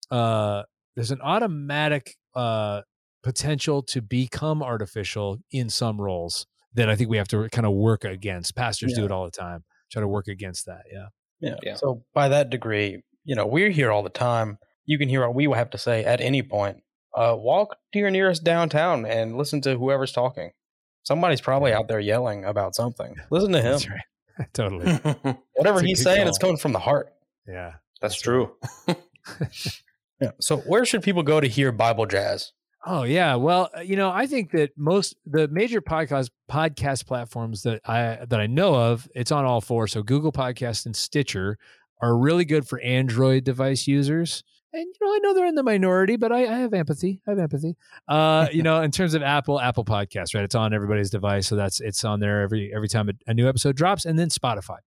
[0.10, 0.64] Uh,
[0.96, 2.82] there's an automatic uh,
[3.22, 7.74] potential to become artificial in some roles that I think we have to kind of
[7.74, 8.56] work against.
[8.56, 9.00] Pastors yeah.
[9.00, 9.64] do it all the time.
[9.92, 10.84] Try to work against that.
[10.92, 11.08] Yeah.
[11.40, 11.56] yeah.
[11.64, 11.76] Yeah.
[11.76, 14.58] So by that degree, you know, we're here all the time.
[14.86, 16.84] You can hear what we have to say at any point.
[17.16, 20.52] Uh, walk to your nearest downtown and listen to whoever's talking.
[21.04, 23.16] Somebody's probably out there yelling about something.
[23.32, 23.72] Listen to him.
[23.72, 24.54] That's right.
[24.54, 24.94] totally.
[25.56, 26.30] Whatever he's saying, call.
[26.30, 27.12] it's coming from the heart.
[27.48, 27.74] Yeah.
[28.02, 28.56] That's, that's true.
[30.22, 30.32] yeah.
[30.40, 32.54] So where should people go to hear Bible jazz?
[32.86, 37.64] Oh yeah, well, uh, you know, I think that most the major podcast podcast platforms
[37.64, 39.88] that I that I know of, it's on all four.
[39.88, 41.58] So Google Podcast and Stitcher
[42.02, 44.44] are really good for Android device users.
[44.72, 47.22] And you know, I know they're in the minority, but I, I have empathy.
[47.28, 47.76] I have empathy.
[48.08, 50.44] Uh, you know, in terms of Apple, Apple Podcast, right?
[50.44, 53.50] It's on everybody's device, so that's it's on there every every time a, a new
[53.50, 54.78] episode drops, and then Spotify.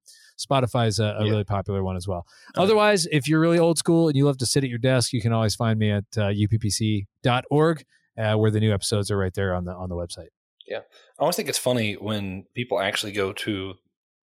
[0.45, 1.31] Spotify is a, a yeah.
[1.31, 2.27] really popular one as well.
[2.57, 5.13] Uh, Otherwise, if you're really old school and you love to sit at your desk,
[5.13, 7.85] you can always find me at uh, uppc.org,
[8.19, 10.29] uh, where the new episodes are right there on the on the website.
[10.67, 10.81] Yeah,
[11.19, 13.75] I always think it's funny when people actually go to.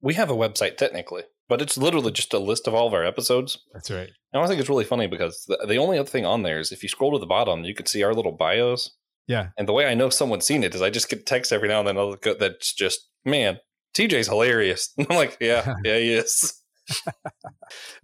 [0.02, 3.04] We have a website technically, but it's literally just a list of all of our
[3.04, 3.58] episodes.
[3.74, 4.08] That's right.
[4.08, 6.60] And I always think it's really funny because the, the only other thing on there
[6.60, 8.92] is if you scroll to the bottom, you can see our little bios.
[9.28, 9.50] Yeah.
[9.58, 11.80] And the way I know someone's seen it is I just get text every now
[11.80, 13.60] and then I'll go, that's just, man,
[13.94, 14.94] TJ's hilarious.
[15.00, 16.62] I'm like, yeah, yeah, he is.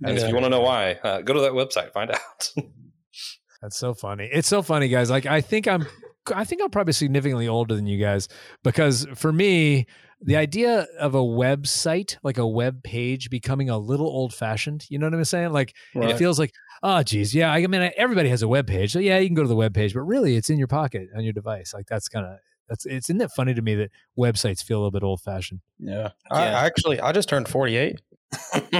[0.03, 2.51] and if you want to know why, uh, go to that website, find out.
[3.61, 4.29] That's so funny.
[4.31, 5.09] It's so funny, guys.
[5.09, 5.85] Like I think I'm
[6.33, 8.27] I think I'm probably significantly older than you guys
[8.63, 9.87] because for me,
[10.21, 14.85] the idea of a website, like a web page, becoming a little old fashioned.
[14.89, 15.51] You know what I'm saying?
[15.51, 16.11] Like Right.
[16.11, 16.51] it feels like,
[16.83, 17.51] oh, geez, yeah.
[17.51, 19.73] I mean, everybody has a web page, so yeah, you can go to the web
[19.73, 21.73] page, but really, it's in your pocket on your device.
[21.73, 24.79] Like that's kind of that's it's isn't it funny to me that websites feel a
[24.79, 25.61] little bit old fashioned.
[25.79, 26.09] Yeah.
[26.31, 26.59] I, Yeah.
[26.59, 28.01] I actually I just turned 48.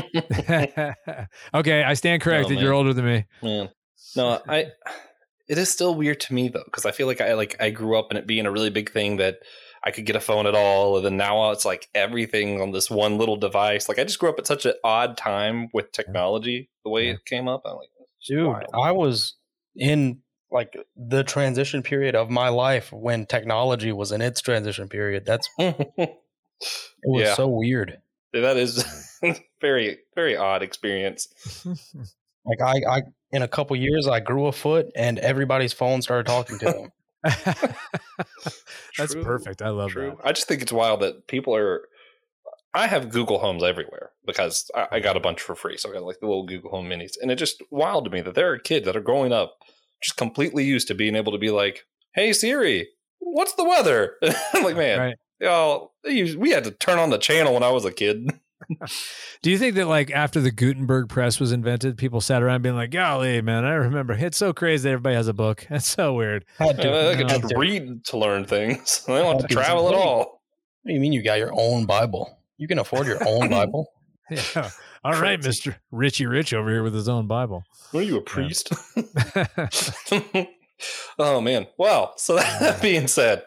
[1.53, 2.57] okay, I stand oh, corrected.
[2.57, 3.25] Oh, You're older than me.
[3.41, 3.69] Man,
[4.15, 4.67] no, I.
[5.47, 7.97] It is still weird to me though, because I feel like I like I grew
[7.97, 9.37] up in it being a really big thing that
[9.83, 12.89] I could get a phone at all, and then now it's like everything on this
[12.89, 13.87] one little device.
[13.87, 17.13] Like I just grew up at such an odd time with technology, the way Yeah.
[17.13, 17.61] it came up.
[17.65, 17.89] I'm like,
[18.27, 18.65] Dude, wild.
[18.73, 19.35] I was
[19.75, 20.21] in
[20.51, 25.25] like the transition period of my life when technology was in its transition period.
[25.25, 26.09] That's it
[27.05, 27.33] was Yeah.
[27.35, 27.99] so weird.
[28.33, 28.85] that is
[29.61, 31.27] very very odd experience.
[32.47, 36.27] Like I, I in a couple years I grew a foot and everybody's phone started
[36.27, 36.91] talking to them.
[38.97, 39.61] That's True, perfect.
[39.63, 40.11] I love True.
[40.17, 40.27] that.
[40.27, 41.87] I just think it's wild that people are.
[42.73, 45.77] I have Google Homes everywhere because I, I got a bunch for free.
[45.77, 48.21] So I got like the little Google Home Minis, and it just wild to me
[48.21, 49.57] that there are kids that are growing up
[50.01, 52.87] just completely used to being able to be like, "Hey Siri,
[53.19, 54.15] what's the weather?"
[54.53, 55.15] I'm like, man, Right.
[55.39, 58.29] y'all, we had to turn on the channel when I was a kid.
[59.41, 62.75] Do you think that like after the Gutenberg press was invented, people sat around being
[62.75, 65.65] like, "Golly, man, I remember it's so crazy that everybody has a book.
[65.69, 67.39] That's so weird." Had to, Uh, I could no.
[67.39, 69.03] just read to learn things.
[69.07, 70.17] I don't have to travel at all.
[70.83, 72.39] What do you mean you got your own Bible?
[72.57, 73.87] You can afford your own Bible.
[74.31, 74.69] Yeah.
[75.05, 75.41] All right.
[75.41, 77.63] Mister Richie Rich over here with his own Bible.
[77.91, 78.73] What are you, a priest?
[81.19, 82.13] oh man Wow.
[82.17, 83.43] so that being said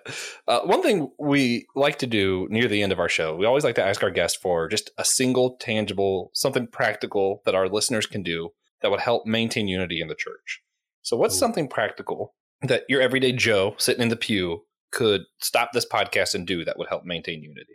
[0.46, 3.64] uh, one thing we like to do near the end of our show we always
[3.64, 8.06] like to ask our guests for just a single tangible something practical that our listeners
[8.06, 8.50] can do
[8.80, 10.62] that would help maintain unity in the church
[11.02, 11.38] so what's Ooh.
[11.38, 16.46] something practical that your everyday joe sitting in the pew could stop this podcast and
[16.46, 17.74] do that would help maintain unity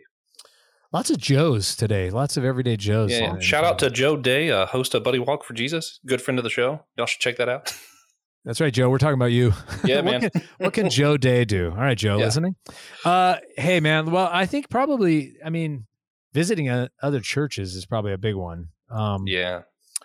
[0.94, 2.08] Lots of Joes today.
[2.10, 3.10] Lots of everyday Joes.
[3.10, 3.40] yeah, yeah.
[3.40, 6.44] Shout out to joe day uh, host of buddy walk for jesus good friend of
[6.44, 7.76] the show y'all should check that out
[8.44, 8.90] That's right, Joe.
[8.90, 9.54] We're talking about you.
[9.86, 10.30] Yeah, what man.
[10.30, 11.70] Can, what can Joe Day do?
[11.70, 12.26] All right, Joe, Yeah.
[12.26, 12.56] listening.
[13.02, 14.10] Uh, hey, man.
[14.10, 15.36] Well, I think probably.
[15.42, 15.86] I mean,
[16.34, 18.68] visiting uh, other churches is probably a big one.
[18.90, 19.62] Um, yeah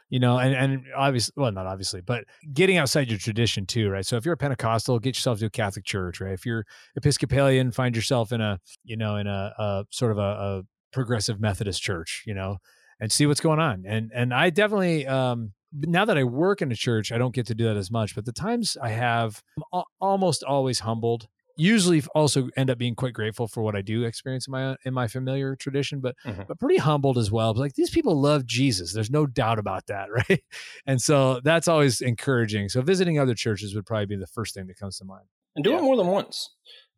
[0.10, 4.06] you know, and and obviously, well, not obviously, but getting outside your tradition too, right?
[4.06, 6.34] So if you're a Pentecostal, get yourself to a Catholic church, right?
[6.34, 6.66] If you're
[6.96, 11.40] Episcopalian, find yourself in a, you know, in a, a sort of a, a progressive
[11.40, 12.58] Methodist church, you know,
[13.00, 13.84] and see what's going on.
[13.88, 17.46] And and I definitely, um, now that I work in a church, I don't get
[17.48, 18.16] to do that as much.
[18.16, 21.28] But the times I have, I'm al- almost always humbled.
[21.58, 24.94] Usually, also end up being quite grateful for what I do experience in my in
[24.94, 26.48] my familiar tradition, but Mhm.
[26.48, 27.54] but pretty humbled as well.
[27.54, 28.94] Like these people love Jesus.
[28.94, 30.42] There's no doubt about that, right?
[30.86, 32.70] And so that's always encouraging.
[32.70, 35.26] So visiting other churches would probably be the first thing that comes to mind.
[35.56, 35.80] and do Yeah.
[35.80, 36.50] it more than once.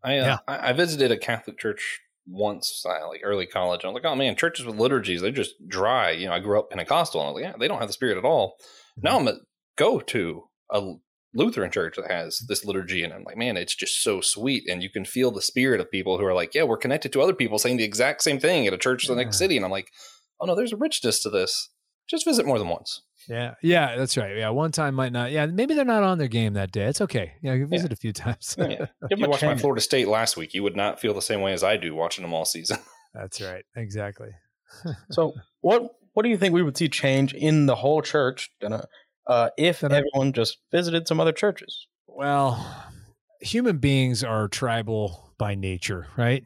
[0.03, 0.37] I, uh, Yeah.
[0.47, 3.81] I I visited a Catholic church once, uh, like early college.
[3.83, 6.11] I'm like, oh man, churches with liturgies, they're just dry.
[6.11, 8.17] You know, I grew up Pentecostal, and I'm like, yeah, they don't have the spirit
[8.17, 8.55] at all.
[8.97, 9.35] Now I'm at
[9.77, 10.93] go to a
[11.33, 14.83] Lutheran church that has this liturgy, and I'm like, man, it's just so sweet, and
[14.83, 17.33] you can feel the spirit of people who are like, yeah, we're connected to other
[17.33, 19.71] people saying the exact same thing at a church in the next city, and I'm
[19.71, 19.89] like,
[20.39, 21.69] oh no, there's a richness to this.
[22.11, 23.01] Just visit more than once.
[23.29, 24.35] Yeah, yeah, that's right.
[24.37, 25.31] Yeah, one time might not.
[25.31, 26.83] Yeah, maybe they're not on their game that day.
[26.85, 27.33] It's okay.
[27.41, 28.55] Yeah, you visit a few times.
[28.57, 28.67] Yeah.
[28.67, 29.55] Give If 'em you watched my.
[29.55, 32.21] Florida State last week, you would not feel the same way as I do watching
[32.23, 32.77] them all season.
[33.13, 33.63] that's right.
[33.75, 34.29] Exactly.
[35.11, 35.83] So what
[36.13, 38.81] what do you think we would see change in the whole church uh,
[39.27, 41.87] uh, if Then I- everyone just visited some other churches?
[42.07, 42.65] Well,
[43.39, 46.43] human beings are tribal by nature, right?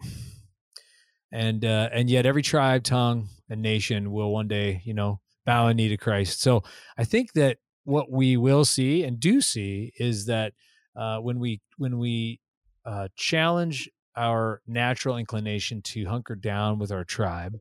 [1.32, 5.68] And uh, and yet every tribe, tongue, and nation will one day, you know, bow
[5.68, 6.41] and knee to Christ.
[6.41, 6.64] So
[6.98, 10.54] I think that what we will see and do see is that
[10.96, 12.39] uh, when we when we
[12.86, 17.58] uh, challenge our natural inclination to hunker down with our tribe,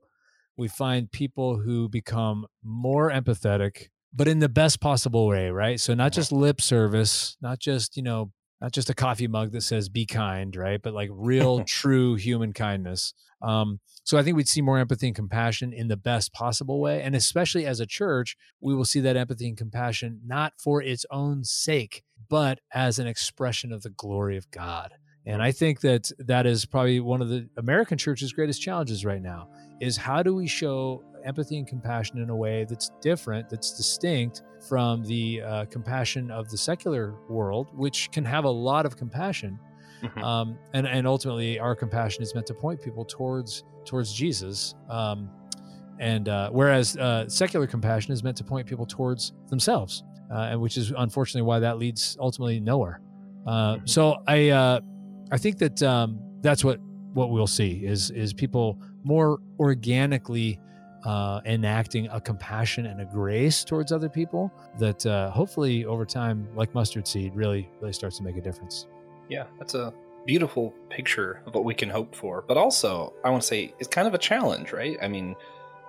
[0.56, 5.80] we find people who become more empathetic, but in the best possible way, right?
[5.80, 9.62] So not just lip service, not just, you know, not just a coffee mug that
[9.62, 10.80] says be kind, right?
[10.80, 13.14] But like real, true human kindness.
[13.42, 17.02] Um, so I think we'd see more empathy and compassion in the best possible way.
[17.02, 21.04] And especially as a church, we will see that empathy and compassion not for its
[21.10, 24.92] own sake, but as an expression of the glory of God.
[25.26, 29.22] And I think that that is probably one of the American church's greatest challenges right
[29.22, 29.48] now
[29.80, 34.42] is how do we show empathy and compassion in a way that's different, that's distinct
[34.68, 39.58] from the uh, compassion of the secular world, which can have a lot of compassion.
[40.02, 40.22] Mhm.
[40.22, 44.74] Um, and, and ultimately, our compassion is meant to point people towards towards Jesus.
[44.88, 45.30] Um,
[46.00, 50.02] and uh, whereas uh, secular compassion is meant to point people towards themselves,
[50.32, 53.00] uh, and which is unfortunately why that leads ultimately nowhere.
[53.46, 53.88] Uh, Mhm.
[53.88, 54.80] so I uh,
[55.30, 56.80] I think that um, that's what
[57.14, 60.58] what we'll see is is people more organically
[61.04, 66.48] uh, enacting a compassion and a grace towards other people that uh, hopefully over time,
[66.54, 68.86] like mustard seed, really really starts to make a difference.
[69.28, 69.92] Yeah, that's a
[70.26, 72.44] beautiful picture of what we can hope for.
[72.46, 74.96] But also, I want to say it's kind of a challenge, right?
[75.02, 75.36] I mean,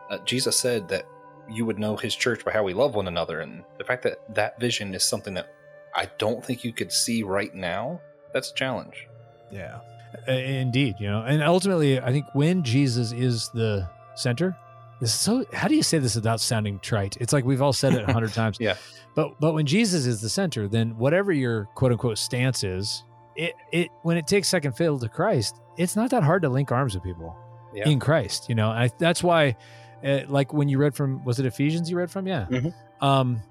[0.10, 1.06] uh, Jesus said that
[1.50, 3.42] you would know his church by how we love one another.
[3.42, 5.54] And the fact that that vision is something that
[5.96, 8.02] I don't think you could see right now,
[8.34, 9.08] that's a challenge.
[9.52, 9.80] Yeah,
[10.28, 10.96] indeed.
[11.00, 14.58] You know, and ultimately, I think when Jesus is the center,
[15.02, 15.46] this is so.
[15.54, 17.18] How do you say this without sounding trite?
[17.20, 18.58] It's like we've all said it a hundred times.
[18.60, 18.76] Yeah.
[19.16, 23.04] But but when Jesus is the center, then whatever your quote unquote stance is,
[23.36, 26.72] it it when it takes second fiddle to Christ, it's not that hard to link
[26.72, 27.36] arms with people
[27.74, 27.88] Yeah.
[27.90, 28.48] in Christ.
[28.50, 29.56] You know, I, that's why,
[30.04, 31.90] uh, like when you read from, was it Ephesians?
[31.90, 32.46] You read from, yeah.
[32.50, 32.74] Mhm.
[33.02, 33.42] Um,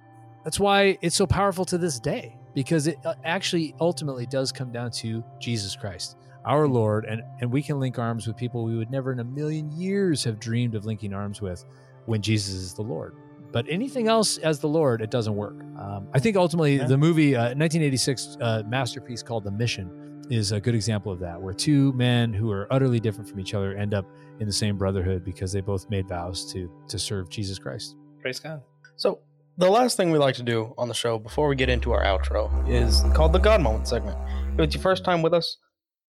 [0.44, 4.70] that's why it's so powerful to this day because it uh, actually ultimately does come
[4.72, 8.76] down to Jesus Christ, our Lord, and and we can link arms with people we
[8.76, 11.64] would never in a million years have dreamed of linking arms with
[12.06, 13.14] when Jesus is the Lord.
[13.52, 15.54] But anything else as the Lord, it doesn't work.
[15.78, 16.86] Um, I think ultimately Yeah.
[16.86, 21.40] the movie, uh, 1986 uh, masterpiece called The Mission, is a good example of that,
[21.40, 24.06] where two men who are utterly different from each other end up
[24.40, 27.94] in the same brotherhood because they both made vows to to serve Jesus Christ.
[28.20, 28.60] Praise God.
[28.96, 29.20] So,
[29.56, 32.02] the last thing we like to do on the show before we get into our
[32.02, 34.16] outro is called the God Moment segment.
[34.54, 35.58] If it's your first time with us,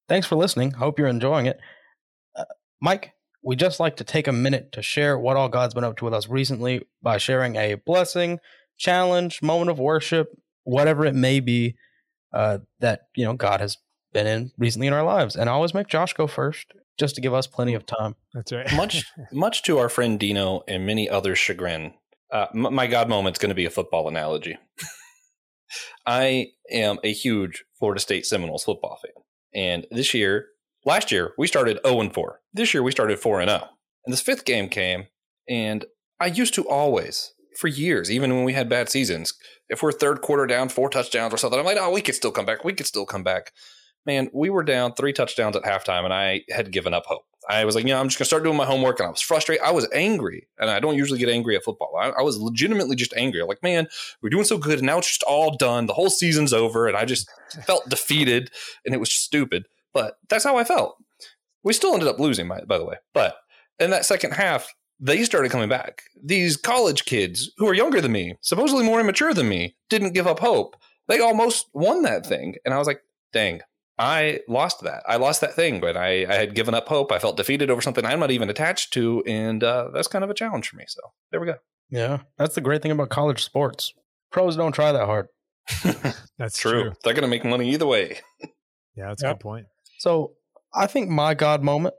[0.07, 0.71] thanks for listening.
[0.71, 1.59] Hope you're enjoying it.
[2.35, 2.45] Uh,
[2.81, 5.97] Mike, we just like to take a minute to share what all God's been up
[5.97, 8.39] to with us recently by sharing a blessing,
[8.77, 10.29] challenge, moment of worship,
[10.63, 11.75] whatever it may be
[12.33, 13.77] uh, that you know God has
[14.13, 15.35] been in recently in our lives.
[15.35, 18.15] And I always make Josh go first, just to give us plenty of time.
[18.33, 18.71] That's right.
[18.75, 21.93] Much, much to our friend Dino and many others' chagrin,
[22.31, 24.57] uh, m- my God moment's going to be a football analogy.
[26.05, 29.23] I am a huge Florida State Seminoles football fan,
[29.55, 30.47] and this year,
[30.85, 32.41] last year we started zero and four.
[32.53, 33.69] This year we started four and zero.
[34.05, 35.07] And this fifth game came,
[35.49, 35.85] and
[36.19, 39.33] I used to always, for years, even when we had bad seasons,
[39.69, 42.31] if we're third quarter down, four touchdowns or something, I'm like, oh, we could still
[42.31, 42.63] come back.
[42.63, 43.51] We could still come back.
[44.05, 47.23] Man, we were down three touchdowns at halftime, and I had given up hope.
[47.49, 49.21] I was like, you know, I'm just gonna start doing my homework, and I was
[49.21, 49.63] frustrated.
[49.63, 51.95] I was angry, and I don't usually get angry at football.
[51.99, 53.41] I, I was legitimately just angry.
[53.41, 53.87] I'm like, man,
[54.21, 55.85] we're doing so good, and now it's just all done.
[55.85, 57.29] The whole season's over, and I just
[57.65, 58.51] felt defeated,
[58.85, 59.65] and it was stupid.
[59.93, 60.97] But that's how I felt.
[61.63, 62.97] We still ended up losing, by, by the way.
[63.13, 63.37] But
[63.79, 66.03] in that second half, they started coming back.
[66.21, 70.27] These college kids who are younger than me, supposedly more immature than me, didn't give
[70.27, 70.75] up hope.
[71.07, 73.01] They almost won that thing, and I was like,
[73.33, 73.61] dang.
[73.97, 75.03] I lost that.
[75.07, 77.11] I lost that thing, but I, I had given up hope.
[77.11, 80.29] I felt defeated over something I'm not even attached to, and uh, that's kind of
[80.29, 80.83] a challenge for me.
[80.87, 80.99] So
[81.31, 81.55] there we go.
[81.89, 83.93] Yeah, that's the great thing about college sports.
[84.31, 85.27] Pros don't try that hard.
[86.37, 86.81] That's True.
[86.83, 86.93] true.
[87.03, 88.19] They're going to make money either way.
[88.97, 89.65] Yeah, that's a good point.
[89.97, 90.35] So
[90.73, 91.95] I think my God moment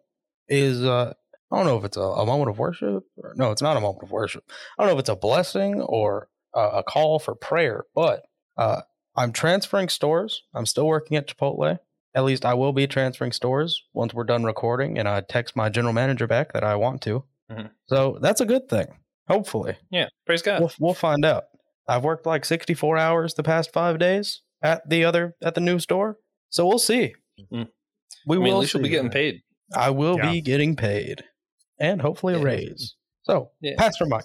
[0.49, 1.13] is uh
[1.53, 3.81] I don't know if it's a, a moment of worship or no, it's not a
[3.81, 4.45] moment of worship.
[4.79, 8.23] I don't know if it's a blessing or uh, a call for prayer, but
[8.57, 8.81] uh
[9.15, 10.43] I'm transferring stores.
[10.55, 11.79] I'm still working at Chipotle.
[12.17, 15.69] At least I will be transferring stores once we're done recording and I text my
[15.69, 17.25] general manager back that I want to.
[17.53, 17.71] Mhm.
[17.89, 18.87] So that's a good thing.
[19.29, 19.77] Hopefully.
[19.91, 20.09] Yeah.
[20.25, 20.61] Praise God.
[20.61, 21.45] We'll, we'll find out.
[21.87, 25.79] I've worked like 64 hours the past 5 days at the other at the new
[25.79, 26.17] store.
[26.49, 27.13] So we'll see.
[27.53, 27.69] Mm.
[28.27, 29.43] We I mean, will at least you'll be getting paid.
[29.75, 30.33] I will Yeah.
[30.33, 31.23] be getting paid
[31.79, 32.97] and hopefully a raise.
[33.25, 33.75] So, Yeah.
[33.77, 34.25] Pastor Mike,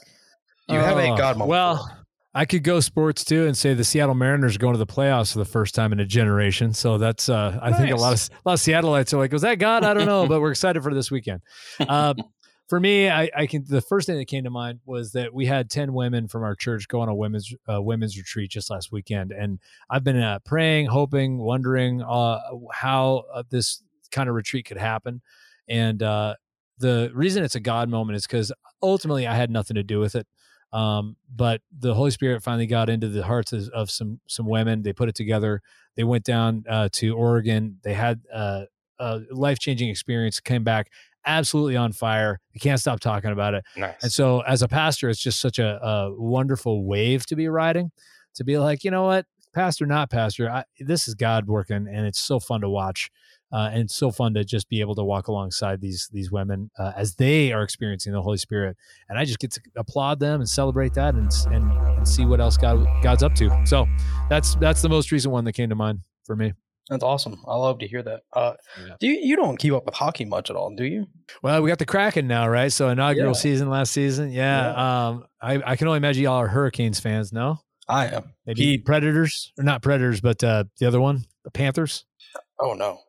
[0.69, 1.49] you have a Oh, God moment.
[1.49, 1.97] Well,
[2.33, 5.33] I could go sports too and say the Seattle Mariners are going to the playoffs
[5.33, 6.73] for the first time in a generation.
[6.73, 9.41] So that's uh, I think a lot of a lot of Seattleites are like, was
[9.41, 9.83] that God?
[9.83, 11.41] I don't know, but we're excited for this weekend.
[11.79, 12.13] Uh,
[12.71, 13.65] for me, I, I can.
[13.67, 16.55] The first thing that came to mind was that we had ten women from our
[16.55, 19.59] church go on a women's uh, women's retreat just last weekend, and
[19.89, 22.39] I've been uh, praying, hoping, wondering uh,
[22.71, 25.21] how uh, this kind of retreat could happen,
[25.67, 26.35] and uh,
[26.77, 30.15] the reason it's a God moment is because ultimately I had nothing to do with
[30.15, 30.25] it.
[30.73, 34.83] Um, but the Holy Spirit finally got into the hearts of, of some some women.
[34.83, 35.61] They put it together.
[35.95, 37.79] They went down uh, to Oregon.
[37.83, 38.63] They had uh,
[38.99, 40.39] a life changing experience.
[40.39, 40.89] Came back
[41.25, 42.39] absolutely on fire.
[42.53, 43.65] They can't stop talking about it.
[43.75, 43.95] Nice.
[44.01, 47.91] And so, as a pastor, it's just such a, a wonderful wave to be riding.
[48.35, 52.05] To be like, you know what, pastor, not pastor, I, this is God working, and
[52.05, 53.11] it's so fun to watch.
[53.53, 56.69] Uh, and it's so fun to just be able to walk alongside these these women
[56.79, 58.77] uh, as they are experiencing the Holy Spirit,
[59.09, 62.39] and I just get to applaud them and celebrate that, and and, and see what
[62.39, 63.49] else God God's up to.
[63.65, 63.87] So
[64.29, 66.53] that's that's the most recent one that came to mind for me.
[66.89, 67.41] That's awesome.
[67.47, 68.23] I love to hear that.
[68.33, 68.95] Uh, Yeah.
[68.99, 71.07] Do you, you don't keep up with hockey much at all, do you?
[71.41, 72.69] Well, we got the Kraken now, right?
[72.71, 73.33] So inaugural Yeah.
[73.33, 74.31] season last season.
[74.31, 75.07] Yeah.
[75.07, 77.59] Um, I, I can only imagine y'all are Hurricanes fans, no?
[77.87, 78.33] I am.
[78.45, 82.03] Maybe He- Predators or not Predators, but uh, the other one, the Panthers.
[82.59, 82.99] Oh no,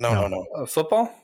[0.00, 0.20] no, No.
[0.22, 0.62] no, no.
[0.62, 1.14] Uh, football?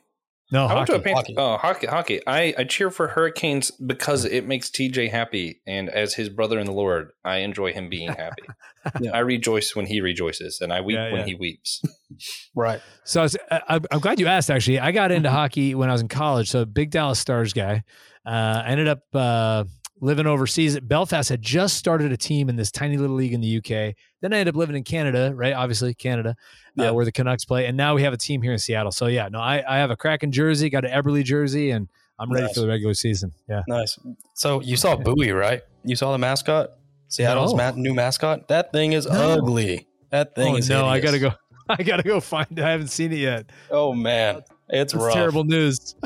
[0.53, 1.05] No, I went to a hockey.
[1.05, 1.35] Panther- hockey.
[1.39, 2.20] Oh, hockey, hockey.
[2.24, 6.66] I, I cheer for Hurricanes because it makes TJ happy, and as his brother in
[6.66, 8.43] the Lord, I enjoy him being happy.
[9.01, 9.11] Yeah.
[9.16, 11.83] I rejoice when he rejoices, and I weep Yeah, when he weeps.
[12.55, 12.81] Right.
[13.03, 14.49] So I was, I, I'm- I'm glad you asked.
[14.49, 16.49] Actually, I got into hockey when I was in college.
[16.51, 17.83] So big Dallas Stars guy.
[18.24, 19.64] Uh, I ended up uh,
[20.01, 20.78] living overseas.
[20.80, 23.94] Belfast had just started a team in this tiny little league in the UK.
[24.20, 25.55] Then I ended up living in Canada, right?
[25.55, 26.36] Obviously Canada,
[26.74, 26.90] Yeah.
[26.90, 28.92] uh, where the Canucks play, and now we have a team here in Seattle.
[28.92, 31.88] So yeah, no, I, I have a Kraken jersey, got an Eberle jersey, and
[32.18, 32.55] I'm ready Nice.
[32.55, 33.32] for the regular season.
[33.49, 33.62] Yeah.
[33.68, 33.99] Nice.
[34.34, 35.62] So you saw Buoy, right?
[35.84, 36.70] You saw the mascot,
[37.09, 37.57] Seattle's No.
[37.59, 38.49] ma- new mascot.
[38.49, 39.12] That thing is No.
[39.32, 39.86] ugly.
[40.11, 40.68] That thing oh is.
[40.68, 41.32] no, I gotta go.
[41.68, 42.47] I gotta go find.
[42.53, 42.59] it.
[42.61, 43.51] I haven't seen it yet.
[43.70, 45.94] Oh man, it's It's terrible news.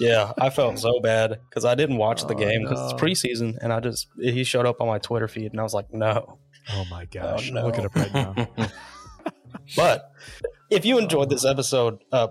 [0.00, 2.84] Yeah, I felt so bad because I didn't watch the Oh, game because no.
[2.96, 5.74] it's preseason, and I just he showed up on my Twitter feed, and I was
[5.74, 6.38] like, no.
[6.72, 7.64] oh my gosh, no.
[7.66, 8.34] look it up right now.
[9.76, 10.10] But
[10.70, 12.28] if you enjoyed this episode, uh,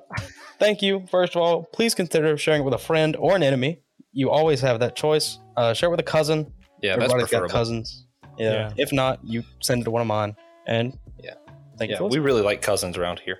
[0.59, 1.05] thank you.
[1.09, 3.81] First of all, please consider sharing it with a friend or an enemy.
[4.11, 5.39] You always have that choice.
[5.55, 6.51] Uh, share it with a cousin.
[6.81, 8.05] yeah, that's Everybody's got cousins.
[8.37, 8.51] Yeah.
[8.51, 8.73] Yeah.
[8.77, 10.35] If not, you send it to one of mine.
[10.67, 11.35] And Yeah.
[11.77, 11.95] thank you.
[11.95, 13.39] Yeah, for we really like cousins around here.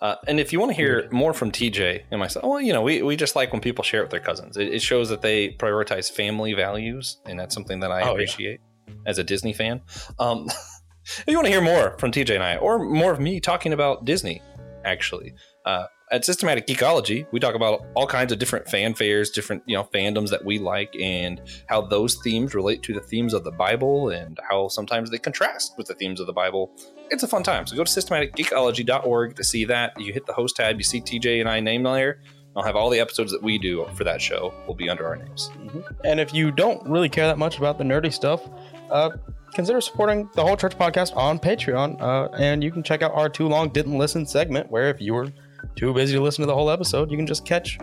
[0.00, 2.82] Uh, and if you want to hear more from TJ and myself, well, you know,
[2.82, 4.56] we, we just like when people share it with their cousins.
[4.56, 8.10] It, it shows that they prioritize family values, and that's something that I Oh, yeah.
[8.12, 8.60] appreciate
[9.06, 9.80] as a Disney fan.
[10.18, 10.46] Um,
[11.04, 13.72] if you want to hear more from TJ and I, or more of me talking
[13.72, 14.42] about Disney,
[14.84, 15.34] actually,
[15.64, 19.84] uh, at Systematic Geekology, we talk about all kinds of different fanfares, different you know
[19.84, 24.10] fandoms that we like, and how those themes relate to the themes of the Bible,
[24.10, 26.70] and how sometimes they contrast with the themes of the Bible
[27.10, 27.66] it's a fun time.
[27.66, 29.98] So go to systematicgeekology.org to see that.
[30.00, 32.20] You hit the host tab, you see TJ and I named there.
[32.56, 35.16] I'll have all the episodes that we do for that show will be under our
[35.16, 35.50] names.
[35.56, 35.84] Mhm.
[36.04, 38.48] And if you don't really care that much about the nerdy stuff,
[38.90, 39.10] uh,
[39.52, 42.00] consider supporting the whole church podcast on Patreon.
[42.00, 45.14] Uh, and you can check out our too long didn't listen segment, where if you
[45.14, 45.32] were
[45.74, 47.78] too busy to listen to the whole episode, you can just catch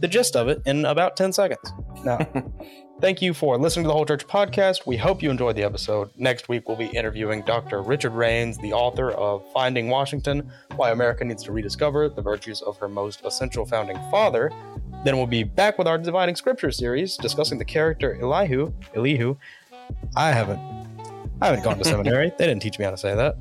[0.00, 1.72] the gist of it in about 10 seconds.
[2.04, 2.18] Now,
[3.00, 4.86] thank you for listening to the whole church podcast.
[4.86, 6.10] We hope you enjoyed the episode.
[6.16, 7.82] Next week, we'll be interviewing Dr.
[7.82, 12.78] Richard Rains, the author of Finding Washington Why America Needs to Rediscover the Virtues of
[12.78, 14.50] Her Most Essential Founding Father.
[15.04, 18.72] Then we'll be back with our Dividing Scripture series, discussing the character Elihu.
[18.94, 19.36] Elihu.
[20.16, 20.60] I haven't.
[21.42, 22.32] I haven't gone to seminary.
[22.38, 23.36] They didn't teach me how to say that.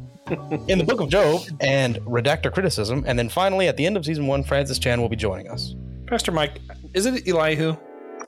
[0.68, 4.06] In the Book of Job and Redactor Criticism, and then finally at the end of
[4.06, 5.74] season one, Francis Chan will be joining us.
[6.10, 6.60] Pastor Mike,
[6.94, 7.76] is it Elihu?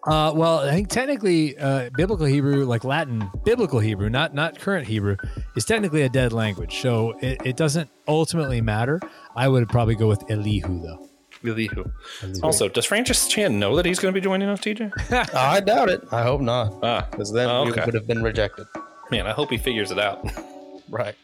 [0.07, 4.87] Uh, well, I think technically, uh, biblical Hebrew, like Latin, biblical Hebrew, not not current
[4.87, 5.15] Hebrew,
[5.55, 6.79] is technically a dead language.
[6.81, 8.99] So it, it doesn't ultimately matter.
[9.35, 11.07] I would probably go with Elihu though.
[11.43, 11.83] Elihu.
[12.23, 12.41] Elihu.
[12.43, 15.33] Also, does Francis Chan know that he's going to be joining us, TJ?
[15.35, 16.01] I doubt it.
[16.11, 18.67] I hope not, Ah, because then Oh, we would have been rejected.
[19.11, 20.23] man, I hope he figures it out.
[20.89, 21.15] Right.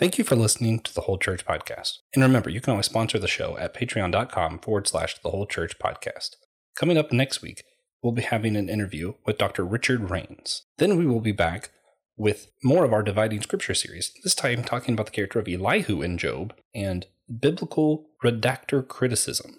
[0.00, 1.98] Thank you for listening to the Whole Church Podcast.
[2.14, 5.78] And remember, you can always sponsor the show at patreon.com forward slash the Whole Church
[5.78, 6.36] Podcast.
[6.74, 7.64] Coming up next week,
[8.02, 9.62] we'll be having an interview with Dr.
[9.62, 10.62] Richard Rains.
[10.78, 11.68] Then we will be back
[12.16, 16.00] with more of our Dividing Scripture series, this time talking about the character of Elihu
[16.00, 17.04] in Job and
[17.38, 19.58] biblical redactor criticism.